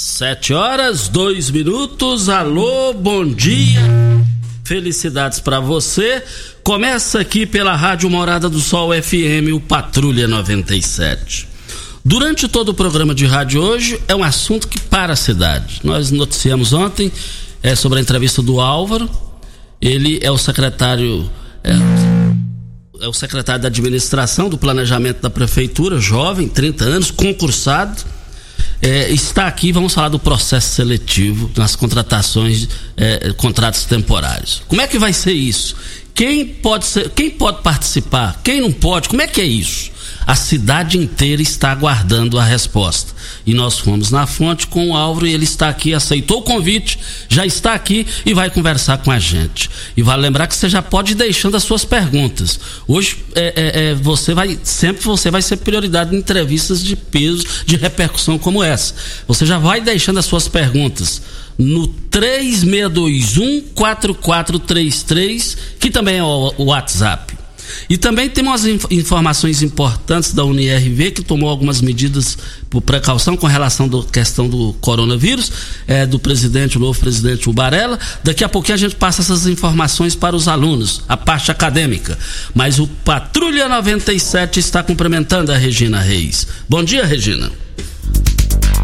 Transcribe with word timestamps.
sete 0.00 0.54
horas, 0.54 1.08
dois 1.08 1.50
minutos. 1.50 2.30
Alô, 2.30 2.94
bom 2.94 3.26
dia. 3.26 3.82
Felicidades 4.64 5.40
para 5.40 5.60
você. 5.60 6.22
Começa 6.64 7.20
aqui 7.20 7.44
pela 7.44 7.76
Rádio 7.76 8.08
Morada 8.08 8.48
do 8.48 8.60
Sol 8.60 8.92
FM, 8.94 9.52
o 9.52 9.60
Patrulha 9.60 10.26
97. 10.26 11.46
Durante 12.02 12.48
todo 12.48 12.70
o 12.70 12.74
programa 12.74 13.14
de 13.14 13.26
rádio 13.26 13.60
hoje, 13.60 14.00
é 14.08 14.16
um 14.16 14.24
assunto 14.24 14.68
que 14.68 14.80
para 14.80 15.12
a 15.12 15.16
cidade. 15.16 15.80
Nós 15.84 16.10
noticiamos 16.10 16.72
ontem 16.72 17.12
é, 17.62 17.74
sobre 17.74 17.98
a 17.98 18.02
entrevista 18.02 18.40
do 18.40 18.58
Álvaro. 18.58 19.08
Ele 19.82 20.18
é 20.22 20.30
o 20.30 20.38
secretário. 20.38 21.28
É, 21.62 23.04
é 23.04 23.08
o 23.08 23.12
secretário 23.12 23.60
da 23.60 23.68
administração 23.68 24.48
do 24.48 24.56
planejamento 24.56 25.20
da 25.20 25.28
prefeitura, 25.28 25.98
jovem, 26.00 26.48
30 26.48 26.84
anos, 26.86 27.10
concursado 27.10 28.02
é, 28.82 29.10
está 29.10 29.46
aqui, 29.46 29.72
vamos 29.72 29.92
falar 29.92 30.08
do 30.08 30.18
processo 30.18 30.74
seletivo 30.74 31.50
nas 31.56 31.76
contratações, 31.76 32.68
é, 32.96 33.32
contratos 33.36 33.84
temporários. 33.84 34.62
Como 34.68 34.80
é 34.80 34.86
que 34.86 34.98
vai 34.98 35.12
ser 35.12 35.32
isso? 35.32 35.76
Quem 36.14 36.46
pode, 36.46 36.86
ser, 36.86 37.10
quem 37.10 37.30
pode 37.30 37.62
participar? 37.62 38.40
Quem 38.42 38.60
não 38.60 38.72
pode? 38.72 39.08
Como 39.08 39.22
é 39.22 39.26
que 39.26 39.40
é 39.40 39.44
isso? 39.44 39.90
A 40.26 40.34
cidade 40.34 40.98
inteira 40.98 41.42
está 41.42 41.72
aguardando 41.72 42.38
a 42.38 42.44
resposta. 42.44 43.12
E 43.46 43.54
nós 43.54 43.78
fomos 43.78 44.10
na 44.10 44.26
fonte 44.26 44.66
com 44.66 44.90
o 44.90 44.96
Álvaro 44.96 45.26
e 45.26 45.32
ele 45.32 45.44
está 45.44 45.68
aqui, 45.68 45.94
aceitou 45.94 46.38
o 46.38 46.42
convite, 46.42 46.98
já 47.28 47.44
está 47.46 47.74
aqui 47.74 48.06
e 48.24 48.34
vai 48.34 48.50
conversar 48.50 48.98
com 48.98 49.10
a 49.10 49.18
gente. 49.18 49.70
E 49.96 50.02
vale 50.02 50.22
lembrar 50.22 50.46
que 50.46 50.54
você 50.54 50.68
já 50.68 50.82
pode 50.82 51.12
ir 51.12 51.16
deixando 51.16 51.56
as 51.56 51.62
suas 51.62 51.84
perguntas. 51.84 52.60
Hoje 52.86 53.18
é, 53.34 53.52
é, 53.56 53.90
é, 53.90 53.94
você 53.94 54.34
vai, 54.34 54.58
sempre 54.62 55.02
você 55.04 55.30
vai 55.30 55.42
ser 55.42 55.56
prioridade 55.58 56.14
em 56.14 56.18
entrevistas 56.18 56.82
de 56.82 56.94
peso, 56.94 57.44
de 57.66 57.76
repercussão 57.76 58.38
como 58.38 58.62
essa. 58.62 58.94
Você 59.26 59.46
já 59.46 59.58
vai 59.58 59.80
deixando 59.80 60.18
as 60.18 60.26
suas 60.26 60.46
perguntas 60.48 61.22
no 61.58 61.88
3621 61.88 63.62
4433, 63.74 65.56
que 65.78 65.90
também 65.90 66.18
é 66.18 66.22
o 66.22 66.54
WhatsApp. 66.58 67.39
E 67.88 67.96
também 67.96 68.28
temos 68.28 68.64
informações 68.90 69.62
importantes 69.62 70.32
da 70.32 70.44
UNIRV, 70.44 71.10
que 71.12 71.22
tomou 71.22 71.48
algumas 71.48 71.80
medidas 71.80 72.36
por 72.68 72.80
precaução 72.80 73.36
com 73.36 73.46
relação 73.46 73.86
à 73.86 74.12
questão 74.12 74.48
do 74.48 74.72
coronavírus, 74.74 75.52
é, 75.86 76.06
do 76.06 76.18
presidente, 76.18 76.76
o 76.76 76.80
novo 76.80 76.98
presidente 76.98 77.48
Ubarela. 77.48 77.98
Daqui 78.22 78.44
a 78.44 78.48
pouquinho 78.48 78.74
a 78.74 78.78
gente 78.78 78.96
passa 78.96 79.22
essas 79.22 79.46
informações 79.46 80.14
para 80.14 80.36
os 80.36 80.48
alunos, 80.48 81.02
a 81.08 81.16
parte 81.16 81.50
acadêmica. 81.50 82.18
Mas 82.54 82.78
o 82.78 82.86
Patrulha 82.86 83.68
97 83.68 84.60
está 84.60 84.82
cumprimentando 84.82 85.52
a 85.52 85.56
Regina 85.56 86.00
Reis. 86.00 86.46
Bom 86.68 86.82
dia, 86.82 87.04
Regina. 87.04 87.50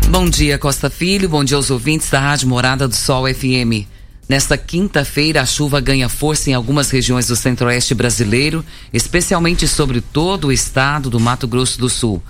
Bom 0.09 0.31
dia, 0.31 0.59
Costa 0.59 0.89
Filho. 0.89 1.29
Bom 1.29 1.45
dia 1.45 1.57
aos 1.57 1.71
ouvintes 1.71 2.09
da 2.11 2.21
Rádio 2.21 2.49
Morada 2.49 2.87
do 2.87 2.95
Sol 2.95 3.25
FM. 3.33 3.96
Nesta 4.29 4.59
quinta-feira, 4.59 5.41
a 5.41 5.47
chuva 5.47 5.81
ganha 5.81 6.09
força 6.09 6.51
em 6.51 6.55
algumas 6.55 6.91
regiões 6.91 7.29
do 7.29 7.37
centro-oeste 7.37 7.95
brasileiro, 7.95 8.65
especialmente 8.93 9.69
sobre 9.69 10.01
todo 10.01 10.49
o 10.49 10.53
estado 10.53 11.09
do 11.09 11.21
Mato 11.21 11.47
Grosso 11.47 11.79
do 11.79 11.89
Sul. 11.89 12.21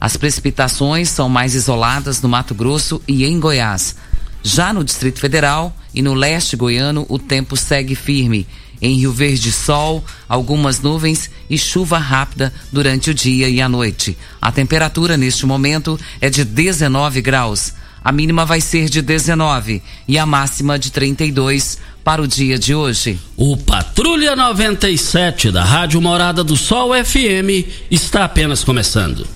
As 0.00 0.16
precipitações 0.16 1.10
são 1.10 1.28
mais 1.28 1.54
isoladas 1.54 2.22
no 2.22 2.28
Mato 2.28 2.54
Grosso 2.54 3.02
e 3.06 3.26
em 3.26 3.38
Goiás. 3.38 3.94
Já 4.42 4.72
no 4.72 4.82
Distrito 4.82 5.20
Federal 5.20 5.76
e 5.94 6.00
no 6.00 6.14
leste 6.14 6.56
goiano, 6.56 7.04
o 7.08 7.18
tempo 7.18 7.54
segue 7.54 7.94
firme. 7.94 8.46
Em 8.80 8.96
Rio 8.96 9.12
Verde, 9.12 9.52
sol, 9.52 10.02
algumas 10.26 10.80
nuvens 10.80 11.30
e 11.48 11.56
chuva 11.56 11.98
rápida 11.98 12.52
durante 12.72 13.10
o 13.10 13.14
dia 13.14 13.48
e 13.48 13.60
a 13.60 13.68
noite. 13.68 14.16
A 14.40 14.50
temperatura 14.50 15.18
neste 15.18 15.44
momento 15.44 16.00
é 16.20 16.30
de 16.30 16.44
19 16.44 17.20
graus. 17.20 17.74
A 18.04 18.10
mínima 18.10 18.44
vai 18.44 18.60
ser 18.60 18.88
de 18.88 19.00
19 19.00 19.80
e 20.08 20.18
a 20.18 20.26
máxima 20.26 20.78
de 20.78 20.90
32 20.90 21.78
para 22.02 22.20
o 22.20 22.26
dia 22.26 22.58
de 22.58 22.74
hoje. 22.74 23.18
O 23.36 23.56
Patrulha 23.56 24.34
97 24.34 25.50
da 25.52 25.62
Rádio 25.64 26.00
Morada 26.00 26.42
do 26.42 26.56
Sol 26.56 26.92
FM 26.92 27.64
está 27.90 28.24
apenas 28.24 28.64
começando. 28.64 29.26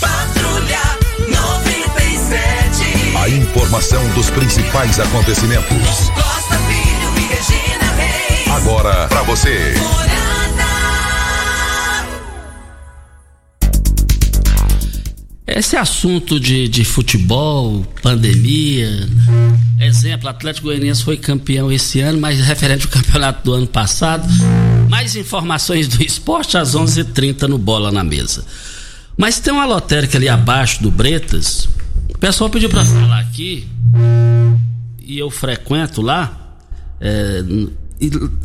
Patrulha 0.00 0.80
97. 1.28 3.16
A 3.16 3.28
informação 3.28 4.08
dos 4.10 4.30
principais 4.30 4.98
acontecimentos. 4.98 6.10
Costa 6.14 6.56
Filho 6.66 7.12
e 7.16 7.20
Regina 7.34 7.92
Reis. 7.94 8.48
Agora 8.56 9.06
para 9.08 9.22
você. 9.22 9.74
Esse 15.48 15.76
assunto 15.78 16.38
de, 16.38 16.68
de 16.68 16.84
futebol, 16.84 17.82
pandemia, 18.02 19.08
exemplo, 19.80 20.28
Atlético 20.28 20.66
Goianiense 20.66 21.02
foi 21.02 21.16
campeão 21.16 21.72
esse 21.72 22.00
ano, 22.00 22.20
mas 22.20 22.38
referente 22.38 22.84
ao 22.84 22.92
campeonato 22.92 23.44
do 23.44 23.54
ano 23.54 23.66
passado. 23.66 24.28
Mais 24.90 25.16
informações 25.16 25.88
do 25.88 26.02
esporte 26.02 26.58
às 26.58 26.74
11:30 26.74 27.00
h 27.00 27.04
30 27.14 27.48
no 27.48 27.56
Bola 27.56 27.90
na 27.90 28.04
Mesa. 28.04 28.44
Mas 29.16 29.40
tem 29.40 29.50
uma 29.50 29.64
lotérica 29.64 30.18
ali 30.18 30.28
abaixo 30.28 30.82
do 30.82 30.90
Bretas. 30.90 31.66
O 32.14 32.18
pessoal 32.18 32.50
pediu 32.50 32.68
para 32.68 32.84
falar 32.84 33.20
aqui, 33.20 33.66
e 35.00 35.18
eu 35.18 35.30
frequento 35.30 36.02
lá. 36.02 36.58
É, 37.00 37.42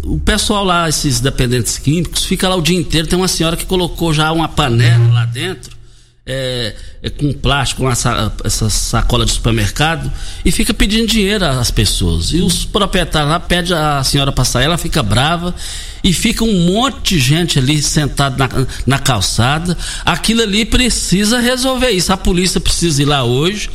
o 0.05 0.19
pessoal 0.21 0.63
lá, 0.63 0.87
esses 0.87 1.19
dependentes 1.19 1.77
químicos, 1.77 2.23
fica 2.23 2.47
lá 2.47 2.55
o 2.55 2.61
dia 2.61 2.77
inteiro. 2.77 3.07
Tem 3.07 3.19
uma 3.19 3.27
senhora 3.27 3.57
que 3.57 3.65
colocou 3.65 4.13
já 4.13 4.31
uma 4.31 4.47
panela 4.47 5.11
lá 5.11 5.25
dentro 5.25 5.82
é, 6.25 6.73
é, 7.01 7.09
com 7.09 7.33
plástico, 7.33 7.81
com 7.81 7.91
essa, 7.91 8.31
essa 8.45 8.69
sacola 8.69 9.25
de 9.25 9.31
supermercado 9.31 10.09
e 10.45 10.51
fica 10.51 10.73
pedindo 10.73 11.07
dinheiro 11.07 11.45
às 11.45 11.69
pessoas. 11.69 12.31
E 12.31 12.37
os 12.37 12.63
proprietários 12.63 13.29
lá 13.29 13.39
pedem 13.39 13.75
a 13.75 14.03
senhora 14.03 14.31
para 14.31 14.45
sair, 14.45 14.65
ela 14.65 14.77
fica 14.77 15.03
brava 15.03 15.53
e 16.03 16.13
fica 16.13 16.43
um 16.43 16.65
monte 16.65 17.15
de 17.15 17.19
gente 17.19 17.59
ali 17.59 17.81
sentado 17.81 18.37
na, 18.37 18.49
na 18.85 18.99
calçada. 18.99 19.77
Aquilo 20.05 20.41
ali 20.41 20.65
precisa 20.65 21.39
resolver 21.39 21.89
isso. 21.89 22.13
A 22.13 22.17
polícia 22.17 22.59
precisa 22.59 23.01
ir 23.01 23.05
lá 23.05 23.23
hoje 23.23 23.69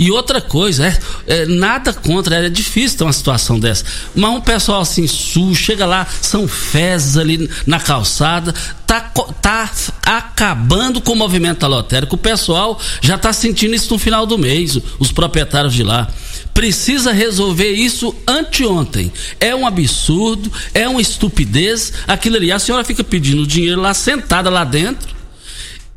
E 0.00 0.10
outra 0.10 0.40
coisa, 0.40 0.86
é, 0.86 0.98
é, 1.26 1.46
nada 1.46 1.92
contra, 1.92 2.46
é 2.46 2.48
difícil 2.48 2.96
ter 2.96 3.04
uma 3.04 3.12
situação 3.12 3.60
dessa. 3.60 3.84
Mas 4.14 4.30
um 4.30 4.40
pessoal 4.40 4.80
assim 4.80 5.06
sujo, 5.06 5.54
chega 5.54 5.84
lá, 5.84 6.06
são 6.22 6.48
fezes 6.48 7.18
ali 7.18 7.50
na 7.66 7.78
calçada, 7.78 8.54
tá, 8.86 8.98
tá 9.42 9.70
acabando 10.02 11.02
com 11.02 11.12
o 11.12 11.16
movimento 11.16 11.66
lotérico. 11.66 12.14
O 12.14 12.18
pessoal 12.18 12.80
já 13.02 13.16
está 13.16 13.30
sentindo 13.30 13.74
isso 13.74 13.92
no 13.92 13.98
final 13.98 14.24
do 14.24 14.38
mês, 14.38 14.78
os 14.98 15.12
proprietários 15.12 15.74
de 15.74 15.82
lá 15.82 16.08
precisa 16.54 17.12
resolver 17.12 17.70
isso 17.70 18.14
anteontem. 18.26 19.12
É 19.38 19.54
um 19.54 19.66
absurdo, 19.66 20.50
é 20.74 20.88
uma 20.88 21.00
estupidez. 21.00 21.92
Aquilo 22.06 22.36
ali, 22.36 22.50
a 22.50 22.58
senhora 22.58 22.84
fica 22.84 23.04
pedindo 23.04 23.46
dinheiro 23.46 23.80
lá, 23.80 23.94
sentada 23.94 24.48
lá 24.50 24.64
dentro. 24.64 25.19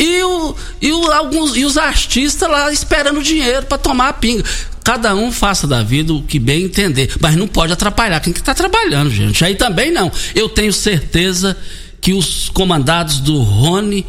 E, 0.04 0.22
o, 0.22 0.56
e, 0.82 0.92
o, 0.92 1.12
alguns, 1.14 1.56
e 1.56 1.64
os 1.64 1.78
artistas 1.78 2.50
lá 2.50 2.74
esperando 2.74 3.24
dinheiro 3.24 3.66
para 3.66 3.78
tomar 3.78 4.10
a 4.10 4.14
pinga. 4.14 4.44
Cada 4.84 5.16
um 5.16 5.32
faça 5.32 5.66
da 5.66 5.82
vida 5.82 6.14
o 6.14 6.22
que 6.22 6.38
bem 6.40 6.66
entender. 6.66 7.16
Mas 7.22 7.38
não 7.38 7.48
pode 7.48 7.72
atrapalhar 7.72 8.20
quem 8.20 8.34
está 8.34 8.54
trabalhando, 8.54 9.10
gente. 9.10 9.46
Aí 9.46 9.56
também 9.56 9.94
não. 9.94 10.12
Eu 10.36 10.50
tenho 10.50 10.74
certeza 10.74 11.56
que 12.02 12.12
os 12.12 12.50
comandados 12.50 13.20
do 13.20 13.40
Rony 13.40 14.06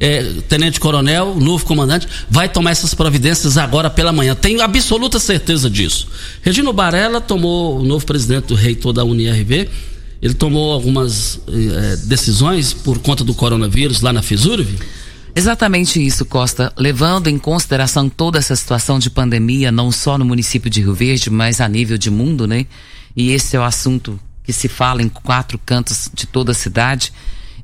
é, 0.00 0.22
Tenente 0.48 0.80
Coronel, 0.80 1.34
novo 1.38 1.66
comandante, 1.66 2.08
vai 2.30 2.48
tomar 2.48 2.70
essas 2.70 2.94
providências 2.94 3.58
agora 3.58 3.90
pela 3.90 4.12
manhã. 4.12 4.34
Tenho 4.34 4.62
absoluta 4.62 5.18
certeza 5.18 5.68
disso. 5.68 6.08
Regino 6.40 6.72
Barella 6.72 7.20
tomou, 7.20 7.80
o 7.80 7.84
novo 7.84 8.06
presidente 8.06 8.46
do 8.46 8.54
reitor 8.54 8.94
da 8.94 9.04
UNIRV, 9.04 9.68
ele 10.22 10.32
tomou 10.32 10.72
algumas 10.72 11.38
é, 11.48 11.96
decisões 11.96 12.72
por 12.72 12.98
conta 12.98 13.22
do 13.22 13.34
coronavírus 13.34 14.00
lá 14.00 14.10
na 14.10 14.22
Fisurv? 14.22 14.66
Exatamente 15.34 16.04
isso, 16.04 16.24
Costa. 16.24 16.72
Levando 16.76 17.28
em 17.28 17.38
consideração 17.38 18.08
toda 18.08 18.38
essa 18.38 18.54
situação 18.54 18.98
de 18.98 19.10
pandemia, 19.10 19.72
não 19.72 19.90
só 19.90 20.16
no 20.16 20.24
município 20.24 20.70
de 20.70 20.80
Rio 20.80 20.94
Verde, 20.94 21.28
mas 21.28 21.60
a 21.60 21.68
nível 21.68 21.98
de 21.98 22.10
mundo, 22.10 22.46
né? 22.46 22.66
E 23.16 23.30
esse 23.32 23.56
é 23.56 23.60
o 23.60 23.64
assunto 23.64 24.18
que 24.44 24.52
se 24.52 24.68
fala 24.68 25.02
em 25.02 25.08
quatro 25.08 25.58
cantos 25.58 26.08
de 26.14 26.26
toda 26.26 26.52
a 26.52 26.54
cidade. 26.54 27.12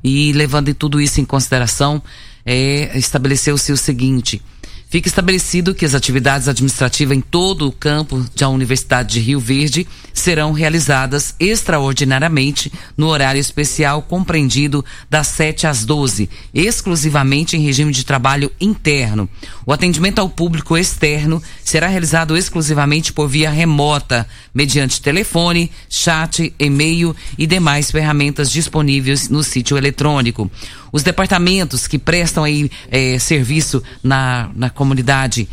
E 0.03 0.33
levando 0.33 0.73
tudo 0.73 0.99
isso 0.99 1.21
em 1.21 1.25
consideração, 1.25 2.01
é, 2.45 2.97
estabeleceu-se 2.97 3.71
o 3.71 3.77
seguinte: 3.77 4.41
Fica 4.91 5.07
estabelecido 5.07 5.73
que 5.73 5.85
as 5.85 5.95
atividades 5.95 6.49
administrativas 6.49 7.17
em 7.17 7.21
todo 7.21 7.65
o 7.65 7.71
campo 7.71 8.25
da 8.35 8.49
Universidade 8.49 9.13
de 9.13 9.19
Rio 9.21 9.39
Verde 9.39 9.87
serão 10.13 10.51
realizadas 10.51 11.33
extraordinariamente 11.39 12.69
no 12.97 13.07
horário 13.07 13.39
especial 13.39 14.01
compreendido 14.01 14.83
das 15.09 15.27
7 15.27 15.65
às 15.65 15.85
12, 15.85 16.29
exclusivamente 16.53 17.55
em 17.55 17.61
regime 17.61 17.93
de 17.93 18.03
trabalho 18.03 18.51
interno. 18.59 19.29
O 19.65 19.71
atendimento 19.71 20.19
ao 20.19 20.27
público 20.27 20.77
externo 20.77 21.41
será 21.63 21.87
realizado 21.87 22.35
exclusivamente 22.35 23.13
por 23.13 23.29
via 23.29 23.49
remota, 23.49 24.27
mediante 24.53 25.01
telefone, 25.01 25.71
chat, 25.87 26.53
e-mail 26.59 27.15
e 27.37 27.47
demais 27.47 27.89
ferramentas 27.89 28.51
disponíveis 28.51 29.29
no 29.29 29.41
sítio 29.41 29.77
eletrônico. 29.77 30.51
Os 30.91 31.03
departamentos 31.03 31.87
que 31.87 31.97
prestam 31.97 32.43
aí 32.43 32.69
eh, 32.91 33.17
serviço 33.19 33.81
na, 34.03 34.49
na 34.55 34.69
comunidade. 34.69 35.47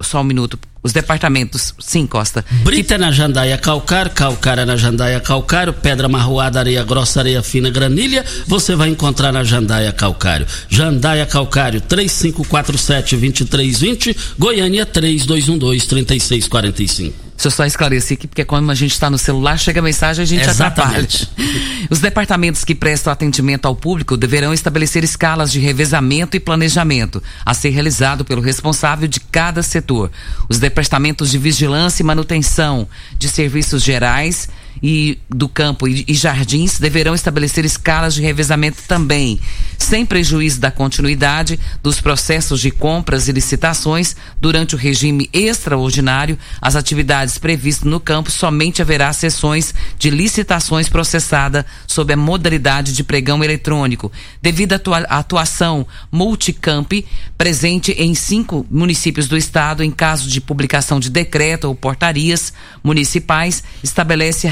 Só 0.00 0.20
um 0.20 0.24
minuto. 0.24 0.58
Os 0.82 0.92
departamentos, 0.92 1.72
sim, 1.80 2.04
Costa. 2.06 2.44
Brita 2.62 2.94
que... 2.94 3.00
na 3.00 3.10
Jandaia 3.10 3.58
Calcário, 3.58 4.12
Calcário 4.12 4.64
na 4.64 4.76
Jandaia 4.76 5.18
Calcário, 5.18 5.72
Pedra 5.72 6.08
Marroada, 6.08 6.60
Areia 6.60 6.84
Grossa, 6.84 7.18
Areia 7.20 7.42
Fina, 7.42 7.68
Granilha, 7.68 8.24
você 8.46 8.76
vai 8.76 8.88
encontrar 8.88 9.32
na 9.32 9.42
Jandaia 9.42 9.90
Calcário. 9.92 10.46
Jandaia 10.68 11.26
Calcário, 11.26 11.80
3547-2320, 11.80 14.16
Goiânia 14.38 14.86
3212-3645. 14.86 17.27
Deixa 17.38 17.46
eu 17.46 17.50
só 17.52 17.64
esclarecer 17.64 18.18
aqui, 18.18 18.26
porque 18.26 18.44
quando 18.44 18.68
a 18.68 18.74
gente 18.74 18.90
está 18.90 19.08
no 19.08 19.16
celular, 19.16 19.56
chega 19.56 19.78
a 19.78 19.82
mensagem 19.82 20.24
a 20.24 20.26
gente 20.26 20.42
Exatamente. 20.42 21.30
atrapalha. 21.32 21.86
Os 21.88 22.00
departamentos 22.00 22.64
que 22.64 22.74
prestam 22.74 23.12
atendimento 23.12 23.66
ao 23.66 23.76
público 23.76 24.16
deverão 24.16 24.52
estabelecer 24.52 25.04
escalas 25.04 25.52
de 25.52 25.60
revezamento 25.60 26.36
e 26.36 26.40
planejamento, 26.40 27.22
a 27.46 27.54
ser 27.54 27.68
realizado 27.68 28.24
pelo 28.24 28.42
responsável 28.42 29.06
de 29.06 29.20
cada 29.20 29.62
setor. 29.62 30.10
Os 30.48 30.58
departamentos 30.58 31.30
de 31.30 31.38
vigilância 31.38 32.02
e 32.02 32.06
manutenção 32.06 32.88
de 33.16 33.28
serviços 33.28 33.84
gerais 33.84 34.48
e 34.82 35.18
do 35.28 35.48
campo 35.48 35.88
e, 35.88 36.04
e 36.06 36.14
jardins 36.14 36.78
deverão 36.78 37.14
estabelecer 37.14 37.64
escalas 37.64 38.14
de 38.14 38.22
revezamento 38.22 38.82
também, 38.86 39.40
sem 39.76 40.04
prejuízo 40.04 40.60
da 40.60 40.70
continuidade 40.70 41.58
dos 41.82 42.00
processos 42.00 42.60
de 42.60 42.70
compras 42.70 43.28
e 43.28 43.32
licitações 43.32 44.16
durante 44.40 44.74
o 44.74 44.78
regime 44.78 45.28
extraordinário. 45.32 46.38
As 46.60 46.76
atividades 46.76 47.38
previstas 47.38 47.88
no 47.88 48.00
campo 48.00 48.30
somente 48.30 48.82
haverá 48.82 49.12
sessões 49.12 49.74
de 49.98 50.10
licitações 50.10 50.88
processada 50.88 51.64
sob 51.86 52.12
a 52.12 52.16
modalidade 52.16 52.92
de 52.92 53.04
pregão 53.04 53.42
eletrônico, 53.42 54.12
devido 54.42 54.74
à 54.74 55.18
atuação 55.18 55.86
multicamp 56.10 56.92
presente 57.36 57.92
em 57.92 58.14
cinco 58.14 58.66
municípios 58.70 59.28
do 59.28 59.36
estado 59.36 59.82
em 59.82 59.90
caso 59.90 60.28
de 60.28 60.40
publicação 60.40 60.98
de 60.98 61.10
decreto 61.10 61.64
ou 61.64 61.74
portarias 61.74 62.52
municipais 62.82 63.62
estabelece 63.82 64.46
a 64.46 64.50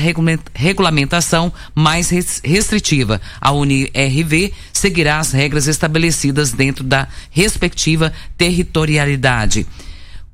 regulamentação 0.54 1.52
mais 1.74 2.10
restritiva. 2.42 3.20
A 3.40 3.52
UniRV 3.52 4.52
seguirá 4.72 5.18
as 5.18 5.32
regras 5.32 5.66
estabelecidas 5.66 6.52
dentro 6.52 6.84
da 6.84 7.08
respectiva 7.30 8.12
territorialidade 8.36 9.66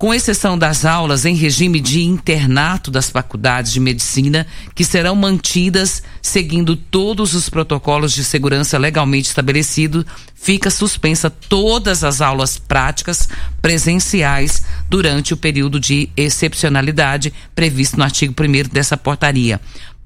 com 0.02 0.12
exceção 0.12 0.58
das 0.58 0.84
aulas 0.84 1.25
em 1.25 1.37
regime 1.37 1.78
de 1.78 2.02
internato 2.02 2.90
das 2.90 3.08
faculdades 3.08 3.70
de 3.70 3.78
medicina, 3.78 4.44
que 4.75 4.84
serão 4.84 5.14
mantidas 5.14 6.02
seguindo 6.20 6.75
todos 6.75 7.34
os 7.34 7.49
protocolos 7.49 8.12
de 8.12 8.25
segurança 8.25 8.76
legalmente 8.78 9.28
estabelecidos, 9.28 10.04
fica 10.34 10.70
suspensa 10.70 11.31
todas 11.31 12.02
as 12.02 12.20
aulas 12.20 12.58
práticas 12.58 13.28
presenciais 13.60 14.64
durante 14.90 15.34
o 15.34 15.37
período 15.37 15.78
de 15.78 16.08
excepcionalidade 16.16 17.32
previsto 17.54 17.96
no 17.96 18.02
artigo 18.02 18.34
1 18.37 18.70
dessa 18.72 18.96
portaria. 18.96 19.61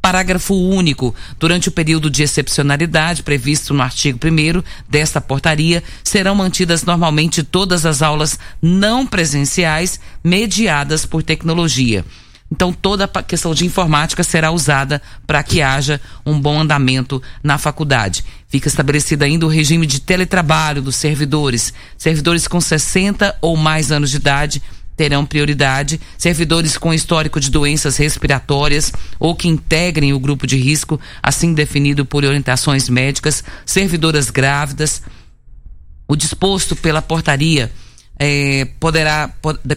Parágrafo 0.06 0.54
único. 0.54 1.12
Durante 1.36 1.68
o 1.68 1.72
período 1.72 2.08
de 2.08 2.22
excepcionalidade 2.22 3.25
previsto 3.25 3.75
no 3.75 3.82
artigo 3.82 4.20
1 4.25 4.62
desta 4.88 5.20
portaria, 5.20 5.82
serão 6.04 6.32
mantidas 6.32 6.84
normalmente 6.84 7.42
todas 7.42 7.84
as 7.84 8.02
aulas 8.02 8.38
não 8.62 9.04
presenciais 9.04 9.98
mediadas 10.22 11.04
por 11.04 11.25
tecnologia. 11.25 12.04
Então, 12.52 12.72
toda 12.72 13.10
a 13.12 13.22
questão 13.25 13.52
de 13.52 13.66
informática 13.66 14.22
será 14.22 14.52
usada 14.52 15.02
para 15.26 15.42
que 15.42 15.60
haja 15.60 16.00
um 16.25 16.40
bom 16.40 16.60
andamento 16.60 17.20
na 17.42 17.58
faculdade. 17.58 18.25
Fica 18.46 18.68
estabelecido 18.68 19.25
ainda 19.25 19.44
o 19.44 19.48
regime 19.48 19.86
de 19.86 20.00
teletrabalho 20.00 20.80
dos 20.80 20.94
servidores. 20.94 21.75
Servidores 21.98 22.46
com 22.46 22.60
60 22.60 23.36
ou 23.42 23.56
mais 23.56 23.90
anos 23.90 24.10
de 24.10 24.18
idade 24.18 24.62
terão 24.96 25.26
prioridade 25.26 26.00
servidores 26.16 26.78
com 26.78 26.94
histórico 26.94 27.38
de 27.38 27.50
doenças 27.50 27.96
respiratórias 27.96 28.92
ou 29.20 29.34
que 29.34 29.46
integrem 29.46 30.12
o 30.12 30.18
grupo 30.18 30.46
de 30.46 30.56
risco, 30.56 30.98
assim 31.22 31.52
definido 31.52 32.04
por 32.04 32.24
orientações 32.24 32.88
médicas, 32.88 33.44
servidoras 33.64 34.30
grávidas. 34.30 35.02
O 36.08 36.16
disposto 36.16 36.74
pela 36.74 37.02
portaria 37.02 37.70
é, 38.18 38.66
poderá, 38.80 39.30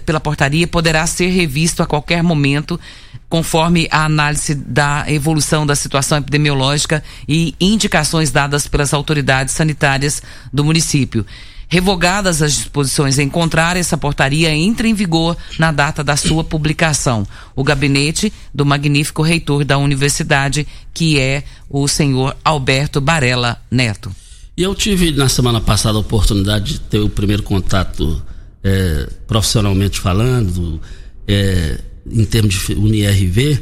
pela 0.06 0.20
portaria 0.20 0.66
poderá 0.68 1.06
ser 1.06 1.30
revisto 1.30 1.84
a 1.84 1.86
qualquer 1.86 2.24
momento, 2.24 2.80
conforme 3.28 3.88
a 3.92 4.06
análise 4.06 4.56
da 4.56 5.04
evolução 5.08 5.66
da 5.66 5.76
situação 5.76 6.18
epidemiológica 6.18 7.04
e 7.28 7.54
indicações 7.60 8.32
dadas 8.32 8.68
pelas 8.68 8.94
autoridades 8.94 9.54
sanitárias 9.54 10.24
do 10.52 10.64
município. 10.64 11.26
Revogadas 11.72 12.42
as 12.42 12.54
disposições 12.54 13.20
em 13.20 13.30
contrário, 13.30 13.80
essa 13.80 13.96
portaria 13.96 14.50
entra 14.50 14.88
em 14.88 14.94
vigor 14.96 15.38
na 15.60 15.72
data 15.72 16.04
da 16.04 16.18
sua 16.18 16.44
publicação. 16.44 17.28
O 17.56 17.64
gabinete 17.64 18.34
do 18.52 18.66
magnífico 18.66 19.22
reitor 19.22 19.64
da 19.64 19.78
universidade, 19.78 20.68
que 20.92 21.20
é 21.20 21.44
o 21.70 21.88
senhor 21.88 22.36
Alberto 22.44 23.00
Barella 23.00 23.62
Neto. 23.70 24.12
E 24.58 24.64
eu 24.64 24.74
tive 24.74 25.12
na 25.12 25.30
semana 25.30 25.62
passada 25.62 25.96
a 25.96 26.02
oportunidade 26.02 26.74
de 26.74 26.80
ter 26.80 27.00
o 27.00 27.08
primeiro 27.08 27.44
contato 27.44 28.20
é, 28.64 29.08
profissionalmente 29.28 30.00
falando, 30.00 30.82
é, 31.28 31.80
em 32.12 32.26
termos 32.26 32.56
de 32.56 32.74
UniRV, 32.74 33.60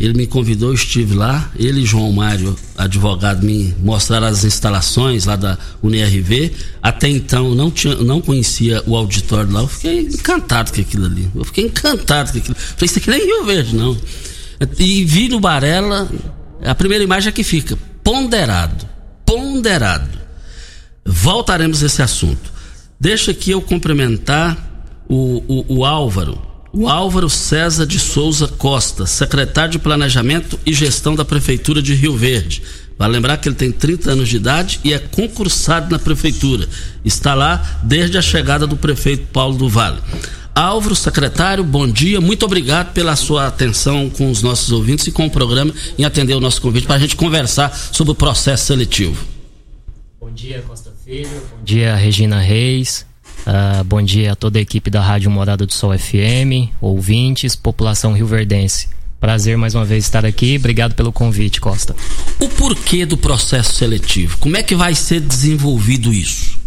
ele 0.00 0.14
me 0.14 0.26
convidou, 0.26 0.72
estive 0.72 1.14
lá. 1.14 1.52
Ele 1.58 1.82
e 1.82 1.84
João 1.84 2.10
Mário, 2.10 2.56
advogado, 2.74 3.44
me 3.44 3.74
mostraram 3.82 4.28
as 4.28 4.44
instalações 4.44 5.26
lá 5.26 5.36
da 5.36 5.58
UNIRV. 5.82 6.52
Até 6.82 7.10
então 7.10 7.54
não, 7.54 7.70
tinha, 7.70 7.94
não 7.96 8.18
conhecia 8.22 8.82
o 8.86 8.96
auditório 8.96 9.52
lá. 9.52 9.60
Eu 9.60 9.68
fiquei 9.68 10.00
encantado 10.00 10.72
com 10.72 10.80
aquilo 10.80 11.04
ali. 11.04 11.28
Eu 11.34 11.44
fiquei 11.44 11.66
encantado 11.66 12.32
com 12.32 12.38
aquilo. 12.38 12.54
Falei, 12.54 12.86
isso 12.86 12.98
aqui 12.98 13.10
nem 13.10 13.26
Rio 13.26 13.44
Verde, 13.44 13.76
não. 13.76 13.94
E 14.78 15.04
vi 15.04 15.28
no 15.28 15.38
Barela, 15.38 16.10
a 16.64 16.74
primeira 16.74 17.04
imagem 17.04 17.28
é 17.28 17.32
que 17.32 17.44
fica 17.44 17.78
ponderado. 18.02 18.88
Ponderado. 19.26 20.18
Voltaremos 21.04 21.82
a 21.82 21.86
esse 21.86 22.00
assunto. 22.00 22.50
Deixa 22.98 23.32
aqui 23.32 23.50
eu 23.50 23.60
cumprimentar 23.60 24.56
o, 25.06 25.42
o, 25.46 25.80
o 25.80 25.84
Álvaro 25.84 26.49
o 26.72 26.88
Álvaro 26.88 27.28
César 27.28 27.86
de 27.86 27.98
Souza 27.98 28.46
Costa, 28.46 29.06
secretário 29.06 29.72
de 29.72 29.78
Planejamento 29.78 30.58
e 30.64 30.72
Gestão 30.72 31.14
da 31.14 31.24
Prefeitura 31.24 31.82
de 31.82 31.94
Rio 31.94 32.16
Verde. 32.16 32.62
Vai 32.96 33.08
lembrar 33.08 33.38
que 33.38 33.48
ele 33.48 33.56
tem 33.56 33.72
30 33.72 34.10
anos 34.10 34.28
de 34.28 34.36
idade 34.36 34.78
e 34.84 34.92
é 34.92 34.98
concursado 34.98 35.90
na 35.90 35.98
prefeitura. 35.98 36.68
Está 37.04 37.34
lá 37.34 37.80
desde 37.82 38.18
a 38.18 38.22
chegada 38.22 38.66
do 38.66 38.76
prefeito 38.76 39.26
Paulo 39.32 39.56
do 39.56 39.68
Vale. 39.68 40.00
Álvaro, 40.54 40.94
secretário, 40.94 41.64
bom 41.64 41.88
dia. 41.88 42.20
Muito 42.20 42.44
obrigado 42.44 42.92
pela 42.92 43.16
sua 43.16 43.46
atenção 43.46 44.10
com 44.10 44.30
os 44.30 44.42
nossos 44.42 44.70
ouvintes 44.70 45.06
e 45.06 45.12
com 45.12 45.26
o 45.26 45.30
programa 45.30 45.72
em 45.96 46.04
atender 46.04 46.34
o 46.34 46.40
nosso 46.40 46.60
convite 46.60 46.86
para 46.86 46.96
a 46.96 46.98
gente 46.98 47.16
conversar 47.16 47.74
sobre 47.74 48.12
o 48.12 48.14
processo 48.14 48.66
seletivo. 48.66 49.24
Bom 50.20 50.30
dia, 50.30 50.62
Costa 50.68 50.92
Filho. 51.04 51.30
Bom 51.56 51.64
dia, 51.64 51.96
Regina 51.96 52.38
Reis. 52.38 53.06
Uh, 53.40 53.82
bom 53.84 54.02
dia 54.02 54.32
a 54.32 54.36
toda 54.36 54.58
a 54.58 54.62
equipe 54.62 54.90
da 54.90 55.00
Rádio 55.00 55.30
Morada 55.30 55.66
do 55.66 55.72
Sol 55.72 55.96
FM, 55.96 56.70
ouvintes, 56.80 57.56
população 57.56 58.12
rioverdense. 58.12 58.88
Prazer 59.18 59.56
mais 59.56 59.74
uma 59.74 59.84
vez 59.84 60.04
estar 60.04 60.24
aqui. 60.24 60.56
Obrigado 60.58 60.94
pelo 60.94 61.12
convite, 61.12 61.60
Costa. 61.60 61.94
O 62.38 62.48
porquê 62.48 63.04
do 63.04 63.16
processo 63.16 63.74
seletivo? 63.74 64.38
Como 64.38 64.56
é 64.56 64.62
que 64.62 64.74
vai 64.74 64.94
ser 64.94 65.20
desenvolvido 65.20 66.12
isso? 66.12 66.58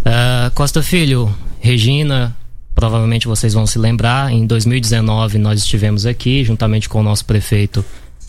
Uh, 0.00 0.50
Costa 0.54 0.82
Filho, 0.82 1.34
Regina, 1.60 2.36
provavelmente 2.74 3.26
vocês 3.26 3.54
vão 3.54 3.66
se 3.66 3.78
lembrar, 3.78 4.30
em 4.30 4.46
2019 4.46 5.38
nós 5.38 5.60
estivemos 5.60 6.06
aqui, 6.06 6.44
juntamente 6.44 6.88
com 6.88 7.00
o 7.00 7.02
nosso 7.02 7.24
prefeito, 7.24 7.84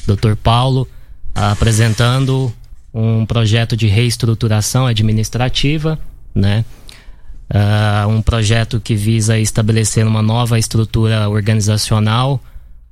Dr. 0.08 0.36
Paulo, 0.42 0.88
apresentando 1.36 2.52
um 2.94 3.26
projeto 3.26 3.78
de 3.78 3.88
reestruturação 3.88 4.88
administrativa, 4.88 6.00
né? 6.34 6.66
Uh, 7.50 8.10
um 8.10 8.22
projeto 8.22 8.80
que 8.80 8.94
visa 8.94 9.40
estabelecer 9.40 10.06
uma 10.06 10.22
nova 10.22 10.60
estrutura 10.60 11.30
organizacional 11.30 12.42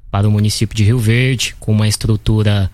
para 0.09 0.27
o 0.27 0.31
município 0.31 0.75
de 0.75 0.83
Rio 0.85 0.97
Verde, 0.97 1.55
com 1.59 1.74
uma 1.74 1.88
estrutura 1.88 2.71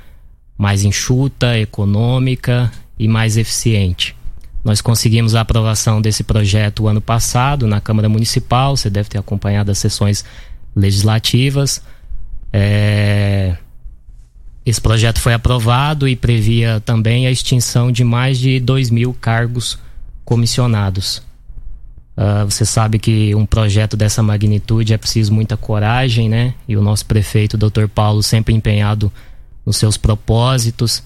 mais 0.56 0.84
enxuta, 0.84 1.58
econômica 1.58 2.72
e 3.00 3.08
mais 3.08 3.36
eficiente. 3.36 4.16
Nós 4.64 4.80
conseguimos 4.80 5.34
a 5.34 5.42
aprovação 5.42 6.00
desse 6.00 6.24
projeto 6.24 6.88
ano 6.88 7.02
passado 7.02 7.66
na 7.66 7.82
Câmara 7.82 8.08
Municipal, 8.08 8.78
você 8.78 8.92
deve 8.92 9.10
ter 9.10 9.18
acompanhado 9.18 9.72
as 9.72 9.80
sessões 9.80 10.24
legislativas. 10.76 11.82
É... 12.54 13.58
Esse 14.64 14.80
projeto 14.80 15.20
foi 15.20 15.34
aprovado 15.34 16.08
e 16.08 16.16
previa 16.16 16.80
também 16.80 17.26
a 17.26 17.32
extinção 17.32 17.92
de 17.92 18.04
mais 18.04 18.38
de 18.38 18.60
2 18.60 18.92
mil 18.92 19.16
cargos 19.16 19.80
comissionados. 20.24 21.24
Uh, 22.22 22.46
você 22.46 22.64
sabe 22.68 23.00
que 23.00 23.34
um 23.34 23.48
projeto 23.48 23.98
dessa 23.98 24.22
magnitude 24.22 24.94
é 24.94 24.98
preciso 24.98 25.34
muita 25.34 25.58
coragem, 25.58 26.30
né? 26.30 26.54
E 26.68 26.78
o 26.78 26.82
nosso 26.82 27.04
prefeito, 27.08 27.58
Dr. 27.58 27.88
Paulo, 27.88 28.22
sempre 28.22 28.54
empenhado 28.54 29.12
nos 29.66 29.78
seus 29.78 29.98
propósitos. 29.98 31.02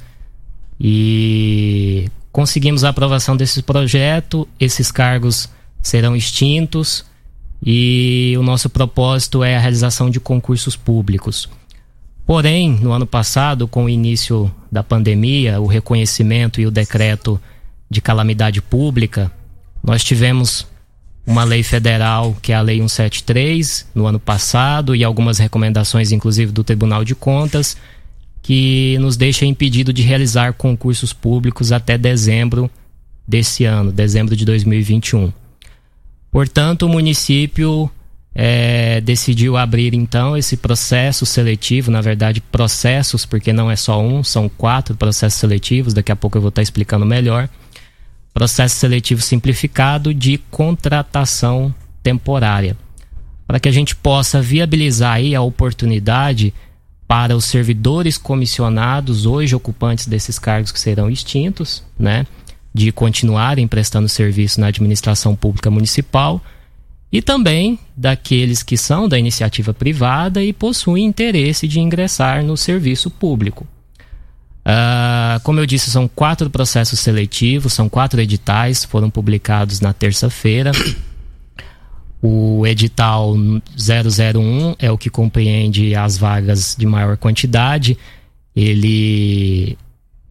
E 0.77 2.11
conseguimos 2.33 2.83
a 2.83 2.89
aprovação 2.89 3.37
desse 3.37 3.61
projeto, 3.61 4.45
esses 4.59 4.91
cargos 4.91 5.47
serão 5.81 6.17
extintos 6.17 7.05
e 7.65 8.35
o 8.37 8.43
nosso 8.43 8.69
propósito 8.69 9.41
é 9.41 9.55
a 9.55 9.59
realização 9.59 10.09
de 10.09 10.19
concursos 10.19 10.75
públicos. 10.75 11.47
Porém, 12.25 12.71
no 12.71 12.91
ano 12.91 13.05
passado, 13.05 13.69
com 13.69 13.85
o 13.85 13.89
início 13.89 14.51
da 14.69 14.83
pandemia, 14.83 15.61
o 15.61 15.65
reconhecimento 15.65 16.59
e 16.59 16.65
o 16.65 16.71
decreto 16.71 17.39
de 17.89 18.01
calamidade 18.01 18.61
pública, 18.61 19.31
nós 19.81 20.03
tivemos 20.03 20.67
uma 21.25 21.43
lei 21.43 21.63
federal, 21.63 22.37
que 22.41 22.51
é 22.51 22.55
a 22.55 22.61
Lei 22.61 22.77
173, 22.77 23.87
no 23.95 24.05
ano 24.05 24.19
passado, 24.19 24.95
e 24.95 25.03
algumas 25.03 25.39
recomendações, 25.39 26.11
inclusive, 26.11 26.51
do 26.51 26.63
Tribunal 26.63 27.03
de 27.03 27.15
Contas, 27.15 27.75
que 28.43 28.95
nos 28.99 29.17
deixa 29.17 29.45
impedido 29.45 29.91
de 29.91 30.03
realizar 30.03 30.53
concursos 30.53 31.13
públicos 31.13 31.71
até 31.71 31.97
dezembro 31.97 32.69
desse 33.27 33.65
ano, 33.65 33.91
dezembro 33.91 34.35
de 34.35 34.45
2021. 34.45 35.33
Portanto, 36.31 36.83
o 36.83 36.89
município 36.89 37.89
é, 38.35 39.01
decidiu 39.01 39.57
abrir 39.57 39.95
então 39.95 40.37
esse 40.37 40.57
processo 40.57 41.25
seletivo, 41.25 41.89
na 41.89 42.01
verdade, 42.01 42.39
processos, 42.39 43.25
porque 43.25 43.51
não 43.51 43.71
é 43.71 43.75
só 43.75 43.99
um, 43.99 44.23
são 44.23 44.47
quatro 44.47 44.95
processos 44.95 45.39
seletivos, 45.39 45.93
daqui 45.93 46.11
a 46.11 46.15
pouco 46.15 46.37
eu 46.37 46.41
vou 46.41 46.49
estar 46.49 46.61
explicando 46.61 47.05
melhor 47.05 47.49
processo 48.35 48.75
seletivo 48.75 49.21
simplificado 49.21 50.13
de 50.13 50.37
contratação 50.51 51.73
temporária, 52.03 52.75
para 53.47 53.61
que 53.61 53.69
a 53.69 53.71
gente 53.71 53.95
possa 53.95 54.41
viabilizar 54.41 55.13
aí 55.13 55.33
a 55.33 55.41
oportunidade 55.41 56.53
para 57.07 57.33
os 57.33 57.45
servidores 57.45 58.17
comissionados, 58.17 59.25
hoje 59.25 59.55
ocupantes 59.55 60.05
desses 60.05 60.37
cargos 60.37 60.73
que 60.73 60.79
serão 60.79 61.09
extintos, 61.09 61.81
né, 61.97 62.27
de 62.73 62.91
continuarem 62.91 63.69
prestando 63.69 64.09
serviço 64.09 64.59
na 64.59 64.67
administração 64.67 65.33
pública 65.33 65.71
municipal, 65.71 66.43
e 67.09 67.21
também 67.21 67.79
daqueles 67.95 68.61
que 68.61 68.75
são 68.75 69.07
da 69.07 69.17
iniciativa 69.17 69.73
privada 69.73 70.43
e 70.43 70.51
possuem 70.51 71.05
interesse 71.05 71.69
de 71.69 71.79
ingressar 71.79 72.43
no 72.43 72.57
serviço 72.57 73.09
público. 73.09 73.65
Uh, 74.65 75.39
como 75.43 75.59
eu 75.59 75.65
disse, 75.65 75.91
são 75.91 76.07
quatro 76.07 76.49
processos 76.49 76.99
seletivos, 76.99 77.73
são 77.73 77.87
quatro 77.87 78.19
editais, 78.19 78.83
foram 78.83 79.11
publicados 79.11 79.79
na 79.79 79.93
terça-feira. 79.93 80.71
O 82.19 82.65
edital 82.65 83.35
001 83.35 84.75
é 84.79 84.91
o 84.91 84.97
que 84.97 85.11
compreende 85.11 85.93
as 85.93 86.17
vagas 86.17 86.75
de 86.75 86.87
maior 86.87 87.15
quantidade. 87.17 87.95
Ele, 88.55 89.77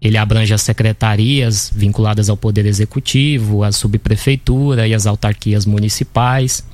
ele 0.03 0.17
abrange 0.17 0.53
as 0.53 0.63
secretarias 0.63 1.71
vinculadas 1.73 2.29
ao 2.29 2.37
Poder 2.37 2.67
Executivo, 2.67 3.63
a 3.63 3.71
subprefeitura 3.71 4.89
e 4.89 4.95
as 4.95 5.07
autarquias 5.07 5.65
municipais. 5.65 6.65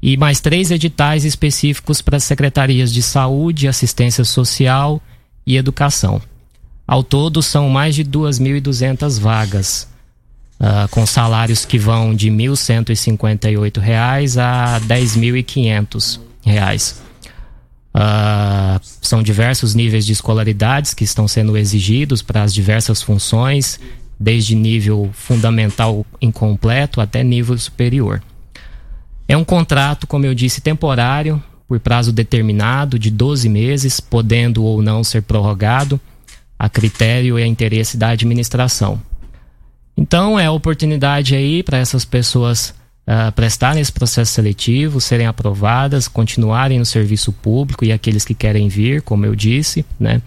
E 0.00 0.16
mais 0.16 0.40
três 0.40 0.70
editais 0.70 1.26
específicos 1.26 2.00
para 2.00 2.16
as 2.16 2.24
secretarias 2.24 2.90
de 2.90 3.02
saúde, 3.02 3.68
assistência 3.68 4.24
social 4.24 5.02
e 5.46 5.58
educação. 5.58 6.22
Ao 6.86 7.02
todo, 7.02 7.42
são 7.42 7.68
mais 7.68 7.96
de 7.96 8.04
2.200 8.04 9.18
vagas, 9.18 9.88
uh, 10.60 10.88
com 10.90 11.04
salários 11.04 11.64
que 11.64 11.78
vão 11.78 12.14
de 12.14 12.30
R$ 12.30 12.36
1.158 12.36 14.38
a 14.38 14.78
R$ 14.78 14.86
10.500. 14.86 16.20
Uh, 17.92 18.78
são 19.02 19.20
diversos 19.20 19.74
níveis 19.74 20.06
de 20.06 20.12
escolaridades 20.12 20.94
que 20.94 21.02
estão 21.02 21.26
sendo 21.26 21.56
exigidos 21.56 22.22
para 22.22 22.44
as 22.44 22.54
diversas 22.54 23.02
funções, 23.02 23.80
desde 24.18 24.54
nível 24.54 25.10
fundamental 25.12 26.06
incompleto 26.20 27.00
até 27.00 27.24
nível 27.24 27.58
superior. 27.58 28.22
É 29.26 29.36
um 29.36 29.44
contrato, 29.44 30.06
como 30.06 30.24
eu 30.24 30.34
disse, 30.34 30.60
temporário, 30.60 31.42
por 31.66 31.80
prazo 31.80 32.12
determinado 32.12 32.96
de 32.96 33.10
12 33.10 33.48
meses, 33.48 33.98
podendo 33.98 34.62
ou 34.62 34.80
não 34.80 35.02
ser 35.02 35.22
prorrogado 35.22 36.00
a 36.58 36.68
critério 36.68 37.38
e 37.38 37.42
a 37.42 37.46
interesse 37.46 37.96
da 37.96 38.08
administração. 38.08 39.00
Então 39.96 40.38
é 40.38 40.48
oportunidade 40.50 41.34
aí 41.34 41.62
para 41.62 41.78
essas 41.78 42.04
pessoas 42.04 42.74
uh, 43.06 43.32
prestarem 43.32 43.80
esse 43.80 43.92
processo 43.92 44.32
seletivo, 44.32 45.00
serem 45.00 45.26
aprovadas, 45.26 46.06
continuarem 46.08 46.78
no 46.78 46.84
serviço 46.84 47.32
público 47.32 47.84
e 47.84 47.92
aqueles 47.92 48.24
que 48.24 48.34
querem 48.34 48.68
vir, 48.68 49.02
como 49.02 49.24
eu 49.24 49.34
disse, 49.34 49.84
né? 49.98 50.20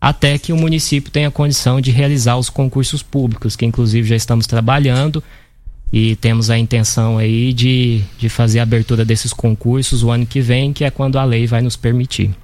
Até 0.00 0.36
que 0.36 0.52
o 0.52 0.56
município 0.56 1.10
tenha 1.10 1.30
condição 1.30 1.80
de 1.80 1.90
realizar 1.90 2.36
os 2.36 2.50
concursos 2.50 3.02
públicos, 3.02 3.56
que 3.56 3.64
inclusive 3.64 4.06
já 4.06 4.16
estamos 4.16 4.46
trabalhando 4.46 5.24
e 5.90 6.14
temos 6.16 6.50
a 6.50 6.58
intenção 6.58 7.16
aí 7.16 7.54
de, 7.54 8.02
de 8.18 8.28
fazer 8.28 8.60
a 8.60 8.64
abertura 8.64 9.02
desses 9.02 9.32
concursos 9.32 10.02
o 10.02 10.10
ano 10.10 10.26
que 10.26 10.42
vem, 10.42 10.74
que 10.74 10.84
é 10.84 10.90
quando 10.90 11.18
a 11.18 11.24
lei 11.24 11.46
vai 11.46 11.62
nos 11.62 11.76
permitir. 11.76 12.34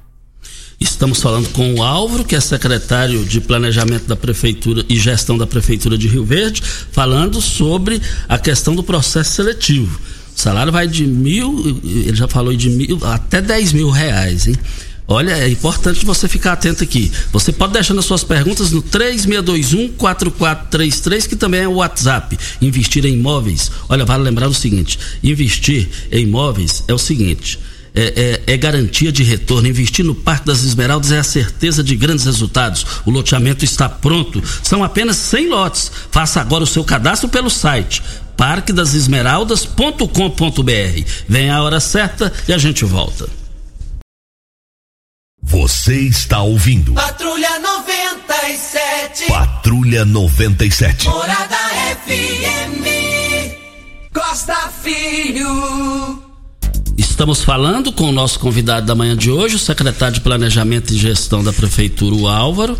Estamos 0.80 1.20
falando 1.20 1.48
com 1.50 1.74
o 1.74 1.82
Álvaro, 1.82 2.24
que 2.24 2.34
é 2.34 2.40
secretário 2.40 3.22
de 3.24 3.38
Planejamento 3.40 4.06
da 4.06 4.16
Prefeitura 4.16 4.82
e 4.88 4.98
Gestão 4.98 5.36
da 5.36 5.46
Prefeitura 5.46 5.98
de 5.98 6.08
Rio 6.08 6.24
Verde, 6.24 6.62
falando 6.90 7.38
sobre 7.40 8.00
a 8.26 8.38
questão 8.38 8.74
do 8.74 8.82
processo 8.82 9.32
seletivo. 9.32 10.00
O 10.34 10.40
salário 10.40 10.72
vai 10.72 10.88
de 10.88 11.06
mil, 11.06 11.78
ele 11.84 12.16
já 12.16 12.26
falou 12.26 12.56
de 12.56 12.70
mil, 12.70 12.98
até 13.04 13.42
dez 13.42 13.74
mil 13.74 13.90
reais, 13.90 14.46
hein? 14.46 14.56
Olha, 15.06 15.32
é 15.32 15.50
importante 15.50 16.06
você 16.06 16.26
ficar 16.28 16.52
atento 16.52 16.82
aqui. 16.82 17.12
Você 17.32 17.52
pode 17.52 17.72
deixando 17.72 17.98
as 17.98 18.06
suas 18.06 18.24
perguntas 18.24 18.70
no 18.70 18.80
3621-4433, 18.80 21.26
que 21.26 21.36
também 21.36 21.60
é 21.62 21.68
o 21.68 21.74
WhatsApp. 21.74 22.38
Investir 22.62 23.04
em 23.04 23.12
imóveis. 23.14 23.72
Olha, 23.88 24.06
vale 24.06 24.22
lembrar 24.22 24.48
o 24.48 24.54
seguinte: 24.54 24.98
investir 25.22 25.88
em 26.12 26.22
imóveis 26.22 26.84
é 26.86 26.94
o 26.94 26.98
seguinte 26.98 27.58
é, 27.94 28.42
é, 28.46 28.54
é, 28.54 28.56
garantia 28.56 29.12
de 29.12 29.22
retorno. 29.22 29.68
Investir 29.68 30.04
no 30.04 30.14
Parque 30.14 30.46
das 30.46 30.62
Esmeraldas 30.62 31.12
é 31.12 31.18
a 31.18 31.24
certeza 31.24 31.82
de 31.82 31.96
grandes 31.96 32.24
resultados. 32.24 32.86
O 33.04 33.10
loteamento 33.10 33.64
está 33.64 33.88
pronto. 33.88 34.42
São 34.62 34.84
apenas 34.84 35.16
100 35.16 35.48
lotes. 35.48 35.90
Faça 36.10 36.40
agora 36.40 36.64
o 36.64 36.66
seu 36.66 36.84
cadastro 36.84 37.28
pelo 37.28 37.50
site 37.50 38.02
parquedasesmeraldas.com.br. 38.40 41.04
Vem 41.28 41.50
a 41.50 41.62
hora 41.62 41.78
certa 41.78 42.32
e 42.48 42.54
a 42.54 42.58
gente 42.58 42.86
volta. 42.86 43.28
Você 45.42 46.00
está 46.00 46.40
ouvindo. 46.40 46.94
Patrulha 46.94 47.58
97. 47.58 49.26
Patrulha 49.26 50.06
97. 50.06 51.06
Morada 51.08 51.56
FM. 52.06 52.86
Costa 54.12 54.70
Filho. 54.82 56.29
Estamos 57.20 57.42
falando 57.42 57.92
com 57.92 58.04
o 58.04 58.12
nosso 58.12 58.40
convidado 58.40 58.86
da 58.86 58.94
manhã 58.94 59.14
de 59.14 59.30
hoje, 59.30 59.56
o 59.56 59.58
secretário 59.58 60.14
de 60.14 60.22
Planejamento 60.22 60.94
e 60.94 60.96
Gestão 60.96 61.44
da 61.44 61.52
Prefeitura, 61.52 62.14
o 62.14 62.26
Álvaro, 62.26 62.78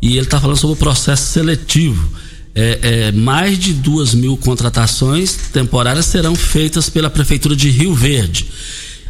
e 0.00 0.12
ele 0.12 0.20
está 0.20 0.40
falando 0.40 0.56
sobre 0.56 0.74
o 0.74 0.78
processo 0.78 1.32
seletivo. 1.32 2.08
É, 2.54 2.78
é, 3.08 3.10
mais 3.10 3.58
de 3.58 3.72
duas 3.72 4.14
mil 4.14 4.36
contratações 4.36 5.50
temporárias 5.52 6.06
serão 6.06 6.36
feitas 6.36 6.88
pela 6.88 7.10
Prefeitura 7.10 7.56
de 7.56 7.68
Rio 7.68 7.92
Verde. 7.96 8.48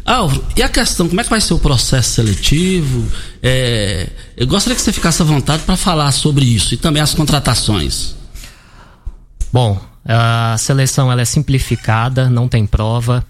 Álvaro, 0.03 0.43
e 0.57 0.63
a 0.63 0.67
questão, 0.67 1.07
como 1.07 1.21
é 1.21 1.23
que 1.23 1.29
vai 1.29 1.41
ser 1.41 1.53
o 1.53 1.59
processo 1.59 2.15
seletivo? 2.15 3.05
É, 3.43 4.09
eu 4.35 4.47
gostaria 4.47 4.75
que 4.75 4.81
você 4.81 4.91
ficasse 4.91 5.21
à 5.21 5.25
vontade 5.25 5.61
para 5.61 5.77
falar 5.77 6.11
sobre 6.11 6.43
isso 6.43 6.73
e 6.73 6.77
também 6.77 7.03
as 7.03 7.13
contratações. 7.13 8.15
Bom, 9.53 9.79
a 10.03 10.55
seleção 10.57 11.11
ela 11.11 11.21
é 11.21 11.25
simplificada, 11.25 12.31
não 12.31 12.47
tem 12.47 12.65
prova. 12.65 13.23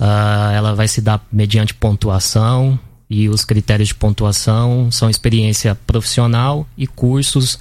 Uh, 0.00 0.50
ela 0.54 0.74
vai 0.74 0.88
se 0.88 1.02
dar 1.02 1.22
mediante 1.30 1.74
pontuação 1.74 2.80
e 3.10 3.28
os 3.28 3.44
critérios 3.44 3.88
de 3.88 3.94
pontuação 3.94 4.90
são 4.90 5.10
experiência 5.10 5.74
profissional 5.74 6.66
e 6.74 6.86
cursos 6.86 7.58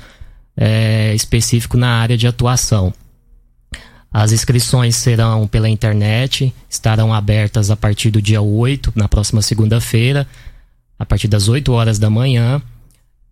é, 0.55 1.13
específicos 1.13 1.77
na 1.77 1.99
área 1.99 2.15
de 2.15 2.27
atuação. 2.27 2.93
As 4.11 4.31
inscrições 4.31 4.95
serão 4.95 5.47
pela 5.47 5.67
internet, 5.67 6.53
estarão 6.69 7.13
abertas 7.13 7.69
a 7.69 7.75
partir 7.75 8.09
do 8.09 8.21
dia 8.21 8.41
8, 8.41 8.93
na 8.95 9.09
próxima 9.09 9.41
segunda-feira, 9.41 10.25
a 10.97 11.05
partir 11.05 11.27
das 11.27 11.49
8 11.49 11.71
horas 11.73 11.99
da 11.99 12.09
manhã, 12.09 12.61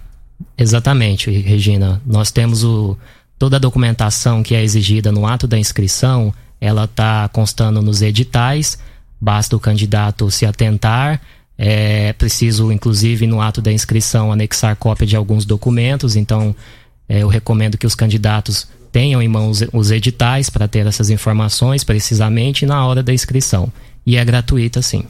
Exatamente, 0.57 1.29
Regina. 1.29 2.01
Nós 2.05 2.31
temos 2.31 2.63
o, 2.63 2.97
toda 3.37 3.57
a 3.57 3.59
documentação 3.59 4.41
que 4.41 4.55
é 4.55 4.63
exigida 4.63 5.11
no 5.11 5.25
ato 5.27 5.47
da 5.47 5.57
inscrição, 5.57 6.33
ela 6.59 6.85
está 6.85 7.29
constando 7.29 7.81
nos 7.81 8.01
editais. 8.01 8.77
Basta 9.19 9.55
o 9.55 9.59
candidato 9.59 10.29
se 10.31 10.45
atentar. 10.45 11.21
É 11.57 12.13
preciso, 12.13 12.71
inclusive, 12.71 13.27
no 13.27 13.41
ato 13.41 13.61
da 13.61 13.71
inscrição, 13.71 14.31
anexar 14.31 14.75
cópia 14.77 15.05
de 15.05 15.15
alguns 15.15 15.45
documentos. 15.45 16.15
Então, 16.15 16.55
é, 17.07 17.19
eu 17.19 17.27
recomendo 17.27 17.77
que 17.77 17.85
os 17.85 17.95
candidatos 17.95 18.67
tenham 18.91 19.21
em 19.21 19.27
mãos 19.27 19.63
os 19.73 19.91
editais 19.91 20.49
para 20.49 20.67
ter 20.67 20.85
essas 20.85 21.09
informações 21.09 21.83
precisamente 21.83 22.65
na 22.65 22.85
hora 22.85 23.03
da 23.03 23.13
inscrição. 23.13 23.71
E 24.05 24.17
é 24.17 24.25
gratuita, 24.25 24.81
sim. 24.81 25.03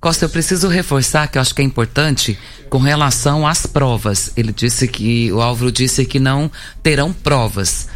Costa, 0.00 0.26
eu 0.26 0.28
preciso 0.28 0.68
reforçar 0.68 1.26
que 1.26 1.38
eu 1.38 1.42
acho 1.42 1.54
que 1.54 1.62
é 1.62 1.64
importante 1.64 2.38
com 2.68 2.78
relação 2.78 3.46
às 3.46 3.66
provas. 3.66 4.30
Ele 4.36 4.52
disse 4.52 4.86
que, 4.86 5.32
o 5.32 5.40
Álvaro 5.40 5.72
disse 5.72 6.04
que 6.04 6.20
não 6.20 6.50
terão 6.82 7.12
provas. 7.12 7.88